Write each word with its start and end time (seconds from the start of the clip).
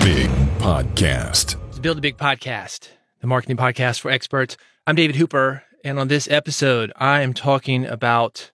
Big 0.00 0.28
Podcast. 0.58 1.56
It's 1.68 1.78
Build 1.78 1.98
a 1.98 2.00
Big 2.00 2.16
Podcast, 2.16 2.88
the 3.20 3.26
marketing 3.26 3.56
podcast 3.56 4.00
for 4.00 4.10
experts. 4.10 4.56
I'm 4.86 4.94
David 4.96 5.16
Hooper, 5.16 5.62
and 5.84 5.98
on 5.98 6.08
this 6.08 6.28
episode, 6.30 6.92
I 6.96 7.20
am 7.22 7.34
talking 7.34 7.84
about 7.86 8.50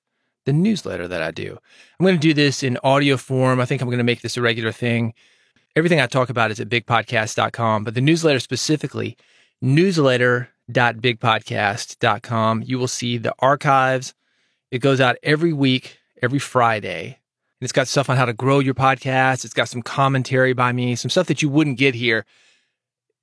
the 0.46 0.52
newsletter 0.52 1.06
that 1.08 1.22
I 1.22 1.30
do. 1.30 1.58
I'm 1.98 2.04
going 2.04 2.16
to 2.16 2.20
do 2.20 2.34
this 2.34 2.62
in 2.62 2.78
audio 2.82 3.16
form. 3.16 3.60
I 3.60 3.64
think 3.66 3.80
I'm 3.82 3.88
going 3.88 3.98
to 3.98 4.04
make 4.04 4.22
this 4.22 4.36
a 4.36 4.42
regular 4.42 4.72
thing. 4.72 5.14
Everything 5.76 6.00
I 6.00 6.06
talk 6.06 6.30
about 6.30 6.50
is 6.50 6.60
at 6.60 6.68
bigpodcast.com, 6.68 7.84
but 7.84 7.94
the 7.94 8.00
newsletter 8.00 8.40
specifically, 8.40 9.16
newsletter.bigpodcast.com. 9.62 12.62
You 12.66 12.78
will 12.78 12.88
see 12.88 13.18
the 13.18 13.34
archives. 13.38 14.14
It 14.70 14.78
goes 14.78 15.00
out 15.00 15.16
every 15.22 15.52
week, 15.52 15.98
every 16.22 16.38
Friday. 16.38 17.18
It's 17.64 17.72
got 17.72 17.88
stuff 17.88 18.10
on 18.10 18.18
how 18.18 18.26
to 18.26 18.34
grow 18.34 18.58
your 18.58 18.74
podcast. 18.74 19.46
It's 19.46 19.54
got 19.54 19.70
some 19.70 19.80
commentary 19.80 20.52
by 20.52 20.72
me, 20.72 20.96
some 20.96 21.08
stuff 21.08 21.28
that 21.28 21.40
you 21.40 21.48
wouldn't 21.48 21.78
get 21.78 21.94
here. 21.94 22.26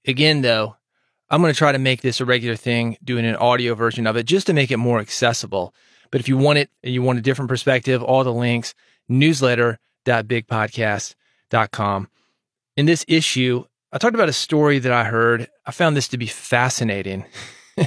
Again, 0.08 0.42
though, 0.42 0.78
I'm 1.30 1.42
going 1.42 1.54
to 1.54 1.58
try 1.58 1.72
to 1.72 1.78
make 1.78 2.02
this 2.02 2.20
a 2.20 2.26
regular 2.26 2.56
thing, 2.56 2.98
doing 3.04 3.24
an 3.26 3.36
audio 3.36 3.76
version 3.76 4.08
of 4.08 4.18
it 4.18 4.26
just 4.26 4.48
to 4.48 4.54
make 4.54 4.72
it 4.72 4.78
more 4.78 5.00
accessible. 5.00 5.76
But 6.10 6.22
if 6.22 6.28
you 6.28 6.38
want 6.38 6.58
it 6.58 6.72
and 6.84 6.92
you 6.92 7.04
want 7.04 7.20
a 7.20 7.22
different 7.22 7.50
perspective, 7.50 8.02
all 8.02 8.24
the 8.24 8.34
links, 8.34 8.74
newsletter.bigpodcast.com. 9.08 12.08
In 12.78 12.88
this 12.88 13.06
issue, 13.08 13.66
I 13.92 14.00
talked 14.00 14.16
about 14.16 14.28
a 14.28 14.34
story 14.34 14.80
that 14.80 14.92
I 14.92 15.04
heard. 15.04 15.52
I 15.68 15.72
found 15.72 15.96
this 15.96 16.08
to 16.08 16.18
be 16.18 16.26
fascinating. 16.26 17.26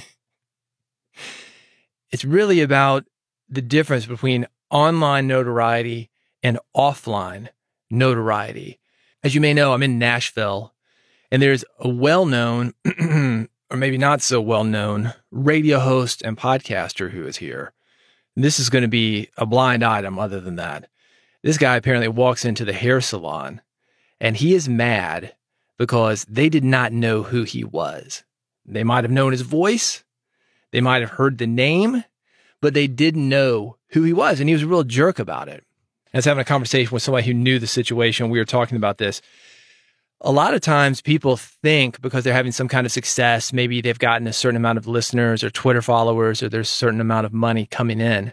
it's 2.13 2.25
really 2.25 2.61
about 2.61 3.07
the 3.49 3.61
difference 3.61 4.07
between 4.07 4.47
online 4.71 5.27
notoriety 5.27 6.11
and 6.45 6.61
offline 6.77 7.49
notoriety. 7.91 8.79
As 9.25 9.35
you 9.35 9.41
may 9.41 9.55
know, 9.55 9.73
I'm 9.73 9.83
in 9.83 9.99
Nashville 9.99 10.75
and 11.33 11.43
there's 11.43 11.65
a 11.81 11.89
well 11.89 12.27
known, 12.27 12.75
or 13.71 13.77
maybe 13.77 13.99
not 13.99 14.23
so 14.23 14.41
well 14.41 14.63
known, 14.63 15.15
radio 15.33 15.81
host 15.81 16.23
and 16.23 16.37
podcaster 16.37 17.11
who 17.11 17.27
is 17.27 17.39
here. 17.39 17.73
This 18.37 18.61
is 18.61 18.71
going 18.71 18.83
to 18.83 18.89
be 18.89 19.31
a 19.37 19.47
blind 19.47 19.83
item 19.83 20.19
other 20.19 20.41
than 20.41 20.57
that. 20.57 20.89
This 21.43 21.59
guy 21.59 21.77
apparently 21.77 22.09
walks 22.09 22.45
into 22.45 22.65
the 22.65 22.73
hair 22.73 23.01
salon 23.01 23.63
and 24.21 24.37
he 24.37 24.55
is 24.55 24.69
mad 24.69 25.35
because 25.79 26.25
they 26.27 26.49
did 26.49 26.65
not 26.65 26.93
know 26.93 27.23
who 27.23 27.43
he 27.43 27.65
was. 27.65 28.23
They 28.67 28.85
might 28.85 29.05
have 29.05 29.11
known 29.11 29.33
his 29.33 29.43
voice, 29.43 30.05
they 30.73 30.81
might 30.81 31.03
have 31.03 31.11
heard 31.11 31.39
the 31.39 31.47
name, 31.47 32.05
but 32.61 32.75
they 32.75 32.87
didn't 32.87 33.29
know 33.29 33.77
who 33.89 34.03
he 34.03 34.13
was. 34.13 34.41
And 34.41 34.49
he 34.49 34.55
was 34.55 34.63
a 34.63 34.67
real 34.67 34.85
jerk 34.85 35.19
about 35.19 35.49
it. 35.49 35.65
I 36.15 36.19
was 36.19 36.25
having 36.27 36.43
a 36.43 36.45
conversation 36.45 36.95
with 36.95 37.03
somebody 37.03 37.27
who 37.27 37.35
knew 37.35 37.59
the 37.59 37.67
situation. 37.67 38.31
We 38.31 38.39
were 38.39 38.45
talking 38.45 38.77
about 38.77 38.99
this. 38.99 39.21
A 40.21 40.31
lot 40.31 40.55
of 40.55 40.61
times 40.61 41.01
people 41.01 41.37
think 41.37 42.01
because 42.01 42.23
they're 42.23 42.33
having 42.33 42.53
some 42.53 42.69
kind 42.69 42.87
of 42.87 42.93
success, 42.93 43.53
maybe 43.53 43.81
they've 43.81 43.99
gotten 43.99 44.29
a 44.29 44.33
certain 44.33 44.57
amount 44.57 44.79
of 44.79 44.87
listeners 44.87 45.43
or 45.43 45.51
Twitter 45.51 45.83
followers, 45.83 46.41
or 46.41 46.49
there's 46.49 46.69
a 46.69 46.73
certain 46.73 47.01
amount 47.01 47.27
of 47.27 47.33
money 47.33 47.67
coming 47.67 48.01
in, 48.01 48.33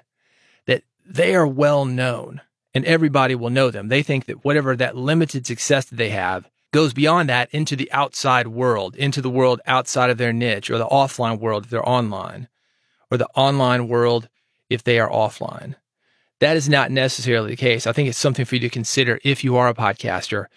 that 0.67 0.83
they 1.05 1.33
are 1.33 1.47
well 1.47 1.83
known 1.85 2.39
and 2.73 2.85
everybody 2.85 3.33
will 3.33 3.49
know 3.49 3.71
them. 3.71 3.87
They 3.87 4.03
think 4.03 4.25
that 4.25 4.45
whatever 4.45 4.75
that 4.75 4.95
limited 4.95 5.47
success 5.47 5.85
that 5.85 5.97
they 5.97 6.09
have 6.09 6.47
goes 6.71 6.93
beyond 6.93 7.29
that 7.29 7.49
into 7.51 7.75
the 7.75 7.91
outside 7.91 8.47
world, 8.47 8.95
into 8.95 9.21
the 9.21 9.29
world 9.29 9.59
outside 9.65 10.11
of 10.11 10.17
their 10.17 10.31
niche 10.31 10.69
or 10.69 10.77
the 10.77 10.87
offline 10.87 11.39
world 11.39 11.65
if 11.65 11.71
they're 11.71 11.87
online, 11.87 12.47
or 13.09 13.17
the 13.17 13.27
online 13.35 13.87
world 13.87 14.29
if 14.69 14.83
they 14.83 14.99
are 14.99 15.09
offline. 15.09 15.75
That 16.41 16.57
is 16.57 16.67
not 16.67 16.89
necessarily 16.89 17.51
the 17.51 17.55
case. 17.55 17.85
I 17.85 17.91
think 17.91 18.09
it's 18.09 18.17
something 18.17 18.45
for 18.45 18.55
you 18.55 18.61
to 18.61 18.69
consider 18.69 19.19
if 19.23 19.43
you 19.43 19.57
are 19.57 19.67
a 19.67 19.75
podcaster. 19.75 20.47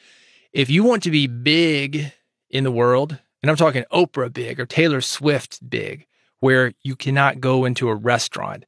If 0.51 0.71
you 0.71 0.83
want 0.83 1.03
to 1.03 1.11
be 1.11 1.27
big 1.27 2.11
in 2.49 2.65
the 2.65 2.71
world, 2.71 3.19
and 3.43 3.51
I'm 3.51 3.57
talking 3.57 3.85
Oprah 3.93 4.33
big 4.33 4.59
or 4.59 4.65
Taylor 4.65 5.03
Swift 5.03 5.69
big, 5.69 6.07
where 6.41 6.73
you 6.83 6.97
cannot 6.97 7.39
go 7.39 7.67
into 7.67 7.91
a 7.91 7.95
restaurant, 7.95 8.65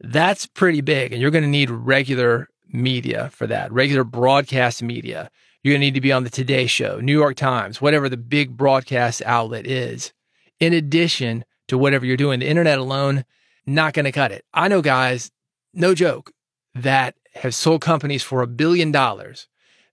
that's 0.00 0.46
pretty 0.46 0.80
big. 0.80 1.12
And 1.12 1.20
you're 1.20 1.30
going 1.30 1.44
to 1.44 1.50
need 1.50 1.68
regular 1.68 2.48
media 2.72 3.28
for 3.28 3.46
that, 3.46 3.70
regular 3.70 4.02
broadcast 4.02 4.82
media. 4.82 5.30
You're 5.62 5.72
going 5.72 5.82
to 5.82 5.86
need 5.86 5.94
to 5.94 6.00
be 6.00 6.12
on 6.12 6.24
the 6.24 6.30
Today 6.30 6.66
Show, 6.66 6.98
New 6.98 7.12
York 7.12 7.36
Times, 7.36 7.82
whatever 7.82 8.08
the 8.08 8.16
big 8.16 8.56
broadcast 8.56 9.20
outlet 9.26 9.66
is. 9.66 10.14
In 10.60 10.72
addition 10.72 11.44
to 11.68 11.76
whatever 11.76 12.06
you're 12.06 12.16
doing, 12.16 12.40
the 12.40 12.48
internet 12.48 12.78
alone, 12.78 13.26
not 13.66 13.92
going 13.92 14.06
to 14.06 14.12
cut 14.12 14.32
it. 14.32 14.46
I 14.54 14.68
know 14.68 14.80
guys, 14.80 15.30
no 15.74 15.94
joke, 15.94 16.30
that 16.74 17.14
have 17.34 17.54
sold 17.54 17.80
companies 17.80 18.22
for 18.22 18.42
a 18.42 18.46
billion 18.46 18.92
dollars. 18.92 19.48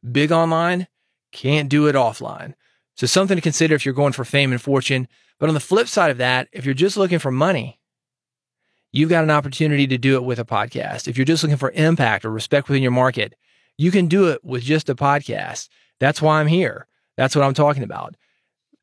Big 0.10 0.32
online, 0.32 0.88
can't 1.32 1.70
do 1.70 1.88
it 1.88 1.96
offline. 1.96 2.54
So 2.96 3.08
something 3.08 3.36
to 3.36 3.42
consider 3.42 3.76
if 3.76 3.86
you're 3.86 3.94
going 3.94 4.14
for 4.14 4.26
fame 4.26 4.52
and 4.52 4.62
fortune. 4.62 5.08
But 5.40 5.50
on 5.50 5.54
the 5.56 5.60
flip 5.60 5.88
side 5.88 6.12
of 6.12 6.18
that, 6.18 6.48
if 6.52 6.66
you're 6.66 6.74
just 6.74 6.98
looking 6.98 7.20
for 7.20 7.32
money, 7.32 7.80
you've 8.92 9.10
got 9.10 9.24
an 9.24 9.32
opportunity 9.32 9.88
to 9.88 9.98
do 9.98 10.16
it 10.16 10.24
with 10.24 10.40
a 10.40 10.46
podcast. 10.46 11.08
If 11.08 11.18
you're 11.18 11.26
just 11.26 11.44
looking 11.44 11.58
for 11.58 11.72
impact 11.72 12.26
or 12.26 12.32
respect 12.32 12.68
within 12.68 12.84
your 12.84 12.92
market, 12.92 13.34
you 13.78 13.92
can 13.92 14.08
do 14.08 14.28
it 14.30 14.44
with 14.44 14.64
just 14.64 14.90
a 14.90 14.96
podcast. 14.96 15.70
That's 16.00 16.22
why 16.22 16.40
I'm 16.40 16.48
here. 16.48 16.88
That's 17.18 17.36
what 17.36 17.44
I'm 17.46 17.54
talking 17.54 17.84
about. 17.84 18.16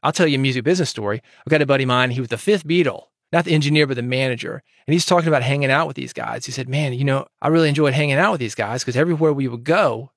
I'll 0.03 0.13
tell 0.13 0.27
you 0.27 0.37
a 0.37 0.41
music 0.41 0.65
business 0.65 0.91
story. 0.91 1.23
I've 1.41 1.51
got 1.51 1.63
a 1.63 1.67
buddy 1.67 1.85
of 1.85 1.89
mine. 1.89 2.11
He 2.11 2.21
was 2.21 2.29
the 2.29 2.39
fifth 2.39 2.67
Beatle, 2.67 3.07
not 3.33 3.45
the 3.45 3.53
engineer, 3.53 3.87
but 3.87 3.97
the 3.97 4.03
manager. 4.03 4.63
And 4.87 4.93
he's 4.93 5.07
talking 5.07 5.29
about 5.29 5.43
hanging 5.43 5.71
out 5.71 5.87
with 5.87 5.97
these 5.97 6.13
guys. 6.13 6.47
He 6.47 6.53
said, 6.53 6.69
Man, 6.69 6.93
you 6.95 7.05
know, 7.05 7.27
I 7.43 7.49
really 7.49 7.69
enjoyed 7.69 7.93
hanging 7.93 8.17
out 8.17 8.33
with 8.33 8.41
these 8.41 8.55
guys 8.55 8.83
because 8.83 8.97
everywhere 8.97 9.33
we 9.33 9.49
would 9.49 9.65
go, 9.65 10.13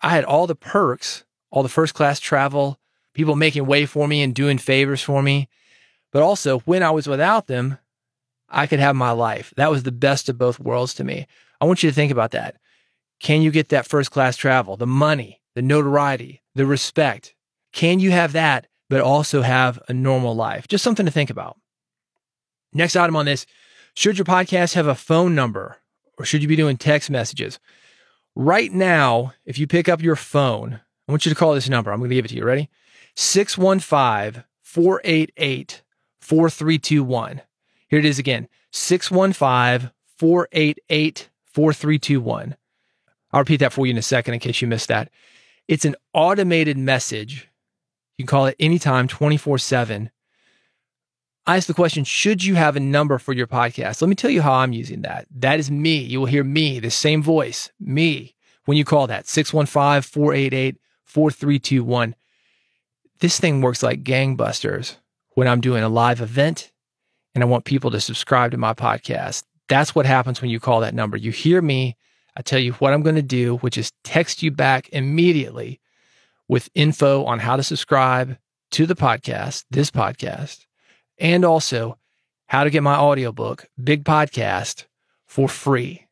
I 0.00 0.10
had 0.10 0.24
all 0.24 0.46
the 0.46 0.54
perks, 0.54 1.24
all 1.50 1.62
the 1.62 1.68
first 1.68 1.94
class 1.94 2.20
travel, 2.20 2.78
people 3.14 3.36
making 3.36 3.66
way 3.66 3.86
for 3.86 4.06
me 4.06 4.22
and 4.22 4.34
doing 4.34 4.58
favors 4.58 5.02
for 5.02 5.22
me. 5.22 5.48
But 6.12 6.22
also, 6.22 6.60
when 6.60 6.82
I 6.82 6.90
was 6.90 7.06
without 7.06 7.46
them, 7.46 7.78
I 8.48 8.66
could 8.66 8.78
have 8.78 8.94
my 8.94 9.10
life. 9.10 9.52
That 9.56 9.70
was 9.70 9.82
the 9.82 9.92
best 9.92 10.28
of 10.28 10.38
both 10.38 10.60
worlds 10.60 10.94
to 10.94 11.04
me. 11.04 11.26
I 11.60 11.64
want 11.64 11.82
you 11.82 11.90
to 11.90 11.94
think 11.94 12.12
about 12.12 12.32
that. 12.32 12.56
Can 13.18 13.42
you 13.42 13.50
get 13.50 13.70
that 13.70 13.86
first 13.86 14.10
class 14.10 14.36
travel, 14.36 14.76
the 14.76 14.86
money, 14.86 15.40
the 15.54 15.62
notoriety, 15.62 16.42
the 16.54 16.66
respect? 16.66 17.34
Can 17.72 17.98
you 17.98 18.10
have 18.10 18.32
that, 18.32 18.66
but 18.88 19.00
also 19.00 19.42
have 19.42 19.80
a 19.88 19.92
normal 19.92 20.34
life? 20.34 20.68
Just 20.68 20.84
something 20.84 21.06
to 21.06 21.12
think 21.12 21.30
about. 21.30 21.58
Next 22.72 22.96
item 22.96 23.16
on 23.16 23.26
this 23.26 23.46
should 23.94 24.18
your 24.18 24.26
podcast 24.26 24.74
have 24.74 24.86
a 24.86 24.94
phone 24.94 25.34
number 25.34 25.78
or 26.18 26.24
should 26.24 26.42
you 26.42 26.48
be 26.48 26.56
doing 26.56 26.76
text 26.76 27.10
messages? 27.10 27.58
Right 28.34 28.70
now, 28.70 29.32
if 29.46 29.58
you 29.58 29.66
pick 29.66 29.88
up 29.88 30.02
your 30.02 30.16
phone, 30.16 30.80
I 31.08 31.12
want 31.12 31.24
you 31.24 31.30
to 31.30 31.36
call 31.36 31.54
this 31.54 31.68
number. 31.68 31.90
I'm 31.90 32.00
going 32.00 32.10
to 32.10 32.16
give 32.16 32.26
it 32.26 32.28
to 32.28 32.34
you. 32.34 32.44
Ready? 32.44 32.68
615 33.14 34.44
488 34.62 35.82
4321. 36.20 37.40
Here 37.88 37.98
it 37.98 38.04
is 38.04 38.18
again 38.18 38.48
615 38.72 39.90
488 40.18 41.30
4321. 41.44 42.56
I'll 43.32 43.40
repeat 43.40 43.60
that 43.60 43.72
for 43.72 43.86
you 43.86 43.92
in 43.92 43.98
a 43.98 44.02
second 44.02 44.34
in 44.34 44.40
case 44.40 44.60
you 44.60 44.68
missed 44.68 44.88
that. 44.88 45.10
It's 45.68 45.84
an 45.84 45.96
automated 46.12 46.76
message. 46.76 47.48
You 48.16 48.24
can 48.24 48.28
call 48.28 48.46
it 48.46 48.56
anytime, 48.58 49.08
24 49.08 49.58
7. 49.58 50.10
I 51.46 51.56
ask 51.56 51.66
the 51.66 51.74
question 51.74 52.04
Should 52.04 52.44
you 52.44 52.54
have 52.54 52.76
a 52.76 52.80
number 52.80 53.18
for 53.18 53.32
your 53.32 53.46
podcast? 53.46 54.00
Let 54.00 54.08
me 54.08 54.14
tell 54.14 54.30
you 54.30 54.42
how 54.42 54.54
I'm 54.54 54.72
using 54.72 55.02
that. 55.02 55.26
That 55.30 55.60
is 55.60 55.70
me. 55.70 55.98
You 55.98 56.20
will 56.20 56.26
hear 56.26 56.44
me, 56.44 56.80
the 56.80 56.90
same 56.90 57.22
voice, 57.22 57.70
me, 57.78 58.34
when 58.64 58.76
you 58.76 58.84
call 58.84 59.06
that 59.06 59.28
615 59.28 60.02
488 60.02 60.76
4321. 61.04 62.14
This 63.20 63.38
thing 63.38 63.60
works 63.60 63.82
like 63.82 64.02
gangbusters 64.02 64.96
when 65.34 65.48
I'm 65.48 65.60
doing 65.60 65.82
a 65.82 65.88
live 65.88 66.20
event 66.20 66.72
and 67.34 67.44
I 67.44 67.46
want 67.46 67.64
people 67.64 67.90
to 67.90 68.00
subscribe 68.00 68.50
to 68.50 68.56
my 68.56 68.74
podcast. 68.74 69.44
That's 69.68 69.94
what 69.94 70.06
happens 70.06 70.40
when 70.40 70.50
you 70.50 70.60
call 70.60 70.80
that 70.80 70.94
number. 70.94 71.16
You 71.16 71.30
hear 71.30 71.60
me. 71.62 71.96
I 72.36 72.42
tell 72.42 72.58
you 72.58 72.72
what 72.74 72.92
I'm 72.92 73.02
going 73.02 73.16
to 73.16 73.22
do, 73.22 73.56
which 73.58 73.78
is 73.78 73.92
text 74.04 74.42
you 74.42 74.50
back 74.50 74.88
immediately 74.90 75.80
with 76.48 76.68
info 76.74 77.24
on 77.24 77.38
how 77.38 77.56
to 77.56 77.62
subscribe 77.62 78.38
to 78.72 78.86
the 78.86 78.96
podcast, 78.96 79.64
this 79.70 79.90
podcast, 79.90 80.66
and 81.18 81.44
also 81.44 81.98
how 82.48 82.64
to 82.64 82.70
get 82.70 82.82
my 82.82 82.96
audiobook, 82.96 83.66
Big 83.82 84.04
Podcast, 84.04 84.84
for 85.26 85.48
free. 85.48 86.06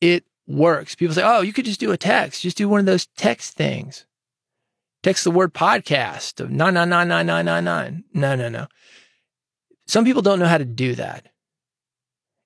It 0.00 0.24
works. 0.46 0.94
People 0.94 1.14
say, 1.14 1.22
oh, 1.24 1.40
you 1.40 1.52
could 1.52 1.64
just 1.64 1.80
do 1.80 1.92
a 1.92 1.96
text, 1.96 2.42
just 2.42 2.56
do 2.56 2.68
one 2.68 2.80
of 2.80 2.86
those 2.86 3.06
text 3.16 3.54
things. 3.54 4.06
Text 5.02 5.24
the 5.24 5.30
word 5.30 5.54
podcast 5.54 6.40
of 6.40 6.50
9999999. 6.50 8.04
No, 8.12 8.36
no, 8.36 8.48
no. 8.50 8.66
Some 9.86 10.04
people 10.04 10.20
don't 10.20 10.38
know 10.38 10.46
how 10.46 10.58
to 10.58 10.64
do 10.64 10.94
that. 10.96 11.28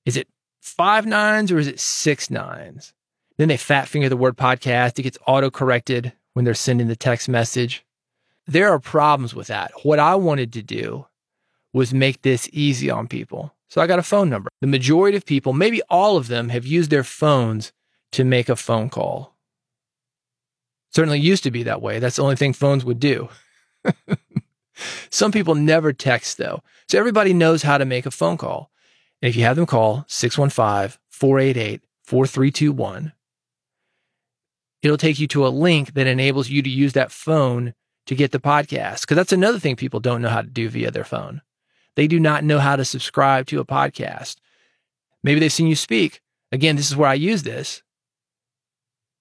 Is 0.06 0.16
it 0.16 0.28
five 0.60 1.04
nines 1.04 1.50
or 1.50 1.58
is 1.58 1.66
it 1.66 1.80
six 1.80 2.30
nines? 2.30 2.92
Then 3.38 3.48
they 3.48 3.56
fat 3.56 3.88
finger 3.88 4.08
the 4.08 4.16
word 4.16 4.36
podcast. 4.36 4.98
It 4.98 5.02
gets 5.02 5.18
auto 5.26 5.50
corrected 5.50 6.12
when 6.34 6.44
they're 6.44 6.54
sending 6.54 6.88
the 6.88 6.96
text 6.96 7.28
message. 7.28 7.84
There 8.46 8.70
are 8.70 8.78
problems 8.78 9.34
with 9.34 9.46
that. 9.46 9.72
What 9.82 9.98
I 9.98 10.14
wanted 10.16 10.52
to 10.52 10.62
do 10.62 11.06
was 11.72 11.94
make 11.94 12.22
this 12.22 12.48
easy 12.52 12.90
on 12.90 13.08
people. 13.08 13.54
So 13.68 13.80
I 13.80 13.86
got 13.86 13.98
a 13.98 14.04
phone 14.04 14.28
number. 14.28 14.50
The 14.60 14.66
majority 14.66 15.16
of 15.16 15.24
people, 15.24 15.52
maybe 15.52 15.82
all 15.88 16.16
of 16.16 16.28
them, 16.28 16.50
have 16.50 16.66
used 16.66 16.90
their 16.90 17.02
phones 17.02 17.72
to 18.12 18.22
make 18.22 18.48
a 18.48 18.56
phone 18.56 18.90
call. 18.90 19.34
Certainly 20.90 21.20
used 21.20 21.42
to 21.42 21.50
be 21.50 21.64
that 21.64 21.82
way. 21.82 21.98
That's 21.98 22.16
the 22.16 22.22
only 22.22 22.36
thing 22.36 22.52
phones 22.52 22.84
would 22.84 23.00
do. 23.00 23.28
Some 25.10 25.32
people 25.32 25.54
never 25.54 25.92
text 25.92 26.38
though. 26.38 26.62
So 26.88 26.98
everybody 26.98 27.32
knows 27.32 27.62
how 27.62 27.78
to 27.78 27.84
make 27.84 28.06
a 28.06 28.12
phone 28.12 28.36
call. 28.36 28.70
And 29.20 29.28
if 29.28 29.36
you 29.36 29.42
have 29.42 29.56
them 29.56 29.66
call 29.66 30.04
615 30.06 30.98
488 31.08 31.82
4321, 32.04 33.12
it'll 34.84 34.98
take 34.98 35.18
you 35.18 35.26
to 35.28 35.46
a 35.46 35.48
link 35.48 35.94
that 35.94 36.06
enables 36.06 36.50
you 36.50 36.62
to 36.62 36.70
use 36.70 36.92
that 36.92 37.12
phone 37.12 37.74
to 38.06 38.14
get 38.14 38.32
the 38.32 38.40
podcast. 38.40 39.02
Because 39.02 39.16
that's 39.16 39.32
another 39.32 39.58
thing 39.58 39.76
people 39.76 40.00
don't 40.00 40.22
know 40.22 40.28
how 40.28 40.42
to 40.42 40.48
do 40.48 40.68
via 40.68 40.90
their 40.90 41.04
phone. 41.04 41.42
They 41.96 42.06
do 42.06 42.20
not 42.20 42.44
know 42.44 42.58
how 42.58 42.76
to 42.76 42.84
subscribe 42.84 43.46
to 43.46 43.60
a 43.60 43.64
podcast. 43.64 44.36
Maybe 45.22 45.40
they've 45.40 45.52
seen 45.52 45.68
you 45.68 45.76
speak. 45.76 46.20
Again, 46.52 46.76
this 46.76 46.90
is 46.90 46.96
where 46.96 47.08
I 47.08 47.14
use 47.14 47.42
this. 47.42 47.82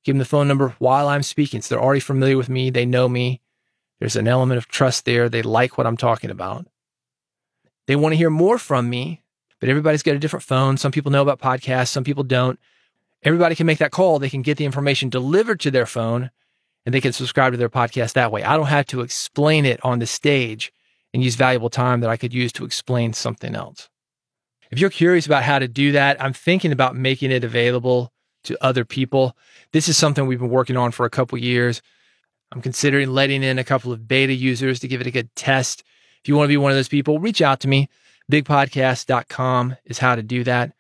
Give 0.04 0.14
them 0.14 0.20
the 0.20 0.26
phone 0.26 0.48
number 0.48 0.76
while 0.80 1.08
I'm 1.08 1.24
speaking. 1.24 1.62
So 1.62 1.76
they're 1.76 1.84
already 1.84 2.02
familiar 2.02 2.38
with 2.38 2.50
me. 2.50 2.70
They 2.70 2.86
know 2.86 3.08
me. 3.08 3.42
There's 4.00 4.16
an 4.18 4.28
element 4.28 4.58
of 4.58 4.68
trust 4.68 5.06
there. 5.06 5.30
They 5.30 5.42
like 5.42 5.78
what 5.78 5.88
I'm 5.88 5.96
talking 5.96 6.30
about. 6.30 6.68
They 7.88 7.96
want 7.96 8.14
to 8.14 8.18
hear 8.18 8.30
more 8.30 8.58
from 8.58 8.90
me, 8.90 9.24
but 9.60 9.70
everybody's 9.70 10.04
got 10.04 10.16
a 10.16 10.20
different 10.20 10.44
phone. 10.44 10.78
Some 10.78 10.92
people 10.92 11.12
know 11.12 11.22
about 11.22 11.40
podcasts, 11.40 11.90
some 11.90 12.04
people 12.04 12.24
don't. 12.24 12.60
Everybody 13.24 13.56
can 13.56 13.66
make 13.66 13.80
that 13.80 13.92
call. 13.92 14.20
They 14.20 14.30
can 14.30 14.42
get 14.42 14.58
the 14.58 14.66
information 14.66 15.10
delivered 15.10 15.60
to 15.62 15.72
their 15.72 15.86
phone 15.86 16.30
and 16.86 16.94
they 16.94 17.02
can 17.02 17.14
subscribe 17.14 17.54
to 17.54 17.58
their 17.58 17.70
podcast 17.70 18.14
that 18.14 18.32
way. 18.32 18.44
I 18.44 18.58
don't 18.58 18.68
have 18.68 18.88
to 18.88 19.02
explain 19.02 19.66
it 19.66 19.80
on 19.84 20.00
the 20.00 20.06
stage 20.06 20.74
and 21.14 21.24
use 21.24 21.36
valuable 21.36 21.70
time 21.70 22.02
that 22.02 22.10
I 22.10 22.18
could 22.18 22.34
use 22.34 22.52
to 22.54 22.66
explain 22.66 23.14
something 23.14 23.56
else. 23.56 23.90
If 24.72 24.80
you're 24.80 24.90
curious 24.90 25.26
about 25.26 25.44
how 25.44 25.60
to 25.60 25.68
do 25.68 25.92
that, 25.94 26.22
I'm 26.22 26.34
thinking 26.34 26.72
about 26.72 26.96
making 26.96 27.32
it 27.32 27.44
available 27.44 28.12
to 28.46 28.62
other 28.64 28.84
people. 28.84 29.38
This 29.72 29.88
is 29.88 29.98
something 29.98 30.26
we've 30.26 30.40
been 30.40 30.50
working 30.50 30.78
on 30.78 30.92
for 30.92 31.06
a 31.06 31.12
couple 31.12 31.38
years. 31.38 31.82
I'm 32.52 32.62
considering 32.62 33.10
letting 33.10 33.44
in 33.44 33.58
a 33.58 33.64
couple 33.64 33.92
of 33.92 34.08
beta 34.08 34.34
users 34.34 34.80
to 34.80 34.88
give 34.88 35.00
it 35.00 35.08
a 35.08 35.12
good 35.12 35.34
test. 35.36 35.84
If 36.22 36.28
you 36.28 36.36
want 36.36 36.46
to 36.46 36.54
be 36.54 36.58
one 36.58 36.72
of 36.72 36.78
those 36.78 36.90
people, 36.90 37.20
reach 37.20 37.42
out 37.42 37.60
to 37.62 37.68
me. 37.68 37.90
Bigpodcast.com 38.32 39.78
is 39.86 40.00
how 40.00 40.16
to 40.16 40.24
do 40.24 40.44
that. 40.44 40.74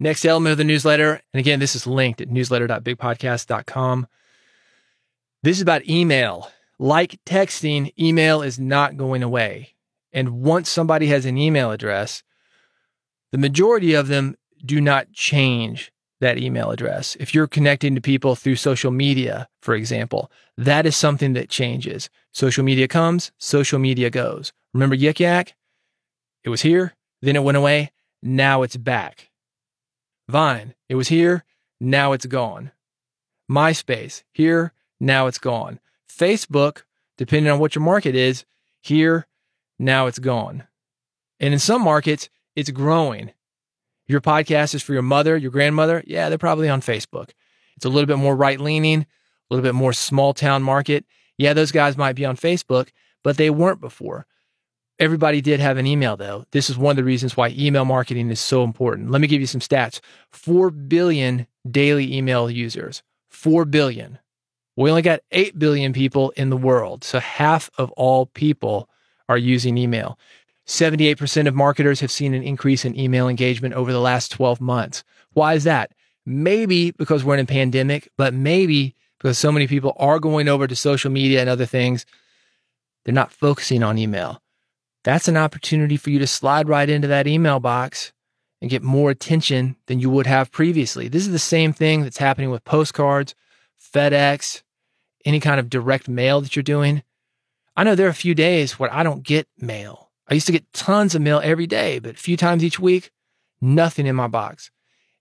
Next 0.00 0.24
element 0.24 0.52
of 0.52 0.58
the 0.58 0.64
newsletter, 0.64 1.20
and 1.32 1.40
again, 1.40 1.58
this 1.58 1.74
is 1.74 1.86
linked 1.86 2.20
at 2.20 2.28
newsletter.bigpodcast.com. 2.28 4.06
This 5.42 5.56
is 5.56 5.62
about 5.62 5.88
email. 5.88 6.50
Like 6.78 7.18
texting, 7.24 7.92
email 7.98 8.42
is 8.42 8.58
not 8.60 8.96
going 8.96 9.22
away. 9.22 9.74
And 10.12 10.42
once 10.42 10.68
somebody 10.68 11.08
has 11.08 11.26
an 11.26 11.36
email 11.36 11.72
address, 11.72 12.22
the 13.32 13.38
majority 13.38 13.94
of 13.94 14.08
them 14.08 14.36
do 14.64 14.80
not 14.80 15.12
change 15.12 15.92
that 16.20 16.38
email 16.38 16.70
address. 16.70 17.16
If 17.20 17.34
you're 17.34 17.46
connecting 17.46 17.94
to 17.94 18.00
people 18.00 18.34
through 18.34 18.56
social 18.56 18.90
media, 18.90 19.48
for 19.60 19.74
example, 19.74 20.30
that 20.56 20.86
is 20.86 20.96
something 20.96 21.32
that 21.34 21.48
changes. 21.48 22.08
Social 22.32 22.64
media 22.64 22.88
comes, 22.88 23.32
social 23.38 23.78
media 23.78 24.10
goes. 24.10 24.52
Remember 24.74 24.96
Yik 24.96 25.20
Yak? 25.20 25.54
It 26.44 26.48
was 26.48 26.62
here, 26.62 26.94
then 27.22 27.36
it 27.36 27.42
went 27.42 27.56
away, 27.56 27.90
now 28.22 28.62
it's 28.62 28.76
back. 28.76 29.27
Vine, 30.28 30.74
it 30.88 30.94
was 30.94 31.08
here, 31.08 31.44
now 31.80 32.12
it's 32.12 32.26
gone. 32.26 32.72
MySpace, 33.50 34.24
here, 34.32 34.72
now 35.00 35.26
it's 35.26 35.38
gone. 35.38 35.80
Facebook, 36.08 36.82
depending 37.16 37.50
on 37.50 37.58
what 37.58 37.74
your 37.74 37.82
market 37.84 38.14
is, 38.14 38.44
here, 38.80 39.26
now 39.78 40.06
it's 40.06 40.18
gone. 40.18 40.64
And 41.40 41.54
in 41.54 41.60
some 41.60 41.82
markets, 41.82 42.28
it's 42.54 42.70
growing. 42.70 43.32
Your 44.06 44.20
podcast 44.20 44.74
is 44.74 44.82
for 44.82 44.92
your 44.92 45.02
mother, 45.02 45.36
your 45.36 45.50
grandmother. 45.50 46.02
Yeah, 46.06 46.28
they're 46.28 46.38
probably 46.38 46.68
on 46.68 46.80
Facebook. 46.80 47.30
It's 47.76 47.84
a 47.84 47.88
little 47.88 48.06
bit 48.06 48.18
more 48.18 48.34
right 48.36 48.60
leaning, 48.60 49.02
a 49.02 49.06
little 49.54 49.62
bit 49.62 49.74
more 49.74 49.92
small 49.92 50.34
town 50.34 50.62
market. 50.62 51.04
Yeah, 51.36 51.52
those 51.52 51.72
guys 51.72 51.96
might 51.96 52.16
be 52.16 52.24
on 52.24 52.36
Facebook, 52.36 52.88
but 53.22 53.36
they 53.36 53.50
weren't 53.50 53.80
before. 53.80 54.26
Everybody 55.00 55.40
did 55.40 55.60
have 55.60 55.76
an 55.76 55.86
email 55.86 56.16
though. 56.16 56.44
This 56.50 56.68
is 56.68 56.76
one 56.76 56.90
of 56.90 56.96
the 56.96 57.04
reasons 57.04 57.36
why 57.36 57.54
email 57.56 57.84
marketing 57.84 58.30
is 58.30 58.40
so 58.40 58.64
important. 58.64 59.10
Let 59.12 59.20
me 59.20 59.28
give 59.28 59.40
you 59.40 59.46
some 59.46 59.60
stats 59.60 60.00
4 60.32 60.70
billion 60.70 61.46
daily 61.70 62.16
email 62.16 62.50
users. 62.50 63.02
4 63.28 63.64
billion. 63.64 64.18
We 64.76 64.90
only 64.90 65.02
got 65.02 65.20
8 65.30 65.58
billion 65.58 65.92
people 65.92 66.30
in 66.30 66.50
the 66.50 66.56
world. 66.56 67.04
So 67.04 67.20
half 67.20 67.70
of 67.78 67.92
all 67.92 68.26
people 68.26 68.88
are 69.28 69.38
using 69.38 69.78
email. 69.78 70.18
78% 70.66 71.46
of 71.46 71.54
marketers 71.54 72.00
have 72.00 72.10
seen 72.10 72.34
an 72.34 72.42
increase 72.42 72.84
in 72.84 72.98
email 72.98 73.28
engagement 73.28 73.74
over 73.74 73.92
the 73.92 74.00
last 74.00 74.32
12 74.32 74.60
months. 74.60 75.04
Why 75.32 75.54
is 75.54 75.64
that? 75.64 75.92
Maybe 76.26 76.90
because 76.90 77.24
we're 77.24 77.34
in 77.34 77.40
a 77.40 77.46
pandemic, 77.46 78.08
but 78.16 78.34
maybe 78.34 78.94
because 79.18 79.38
so 79.38 79.50
many 79.52 79.66
people 79.66 79.94
are 79.96 80.18
going 80.18 80.48
over 80.48 80.66
to 80.66 80.76
social 80.76 81.10
media 81.10 81.40
and 81.40 81.48
other 81.48 81.66
things. 81.66 82.04
They're 83.04 83.14
not 83.14 83.32
focusing 83.32 83.82
on 83.82 83.96
email. 83.96 84.42
That's 85.08 85.26
an 85.26 85.38
opportunity 85.38 85.96
for 85.96 86.10
you 86.10 86.18
to 86.18 86.26
slide 86.26 86.68
right 86.68 86.86
into 86.86 87.08
that 87.08 87.26
email 87.26 87.60
box 87.60 88.12
and 88.60 88.70
get 88.70 88.82
more 88.82 89.08
attention 89.08 89.76
than 89.86 90.00
you 90.00 90.10
would 90.10 90.26
have 90.26 90.52
previously. 90.52 91.08
This 91.08 91.22
is 91.22 91.32
the 91.32 91.38
same 91.38 91.72
thing 91.72 92.02
that's 92.02 92.18
happening 92.18 92.50
with 92.50 92.62
postcards, 92.64 93.34
FedEx, 93.80 94.62
any 95.24 95.40
kind 95.40 95.58
of 95.58 95.70
direct 95.70 96.08
mail 96.08 96.42
that 96.42 96.54
you're 96.54 96.62
doing. 96.62 97.02
I 97.74 97.84
know 97.84 97.94
there 97.94 98.06
are 98.06 98.10
a 98.10 98.14
few 98.14 98.34
days 98.34 98.78
where 98.78 98.92
I 98.92 99.02
don't 99.02 99.22
get 99.22 99.48
mail 99.56 100.08
I 100.28 100.34
used 100.34 100.46
to 100.46 100.52
get 100.52 100.70
tons 100.74 101.14
of 101.14 101.22
mail 101.22 101.40
every 101.42 101.66
day, 101.66 101.98
but 101.98 102.14
a 102.14 102.18
few 102.18 102.36
times 102.36 102.62
each 102.62 102.78
week, 102.78 103.10
nothing 103.62 104.06
in 104.06 104.14
my 104.14 104.28
box. 104.28 104.70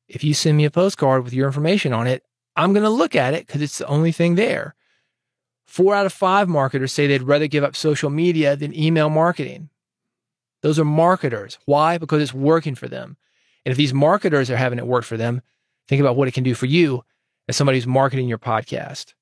If 0.10 0.22
you 0.22 0.34
send 0.34 0.58
me 0.58 0.66
a 0.66 0.72
postcard 0.72 1.24
with 1.24 1.34
your 1.34 1.48
information 1.48 1.94
on 1.94 2.08
it, 2.08 2.24
I'm 2.58 2.74
going 2.74 2.84
to 2.84 2.90
look 2.90 3.16
at 3.16 3.34
it 3.34 3.48
because 3.48 3.62
it's 3.62 3.78
the 3.78 3.88
only 3.88 4.12
thing 4.12 4.36
there. 4.36 4.76
Four 5.66 5.96
out 5.96 6.06
of 6.06 6.14
five 6.14 6.50
marketers 6.50 6.92
say 6.92 7.08
they'd 7.08 7.24
rather 7.24 7.48
give 7.48 7.64
up 7.64 7.76
social 7.76 8.10
media 8.10 8.58
than 8.58 8.78
email 8.78 9.10
marketing. 9.10 9.70
Those 10.62 10.80
are 10.80 10.86
marketers. 10.86 11.58
Why? 11.66 11.98
Because 11.98 12.22
it's 12.22 12.34
working 12.34 12.76
for 12.76 12.88
them. 12.88 13.18
And 13.66 13.72
if 13.72 13.78
these 13.78 13.94
marketers 13.94 14.50
are 14.50 14.58
having 14.58 14.80
it 14.80 14.88
work 14.88 15.04
for 15.04 15.18
them, 15.18 15.42
think 15.88 16.00
about 16.00 16.16
what 16.16 16.28
it 16.28 16.34
can 16.34 16.44
do 16.44 16.56
for 16.56 16.66
you 16.66 17.04
as 17.48 17.56
somebody 17.56 17.78
who's 17.78 17.88
marketing 17.88 18.28
your 18.28 18.38
podcast. 18.38 19.14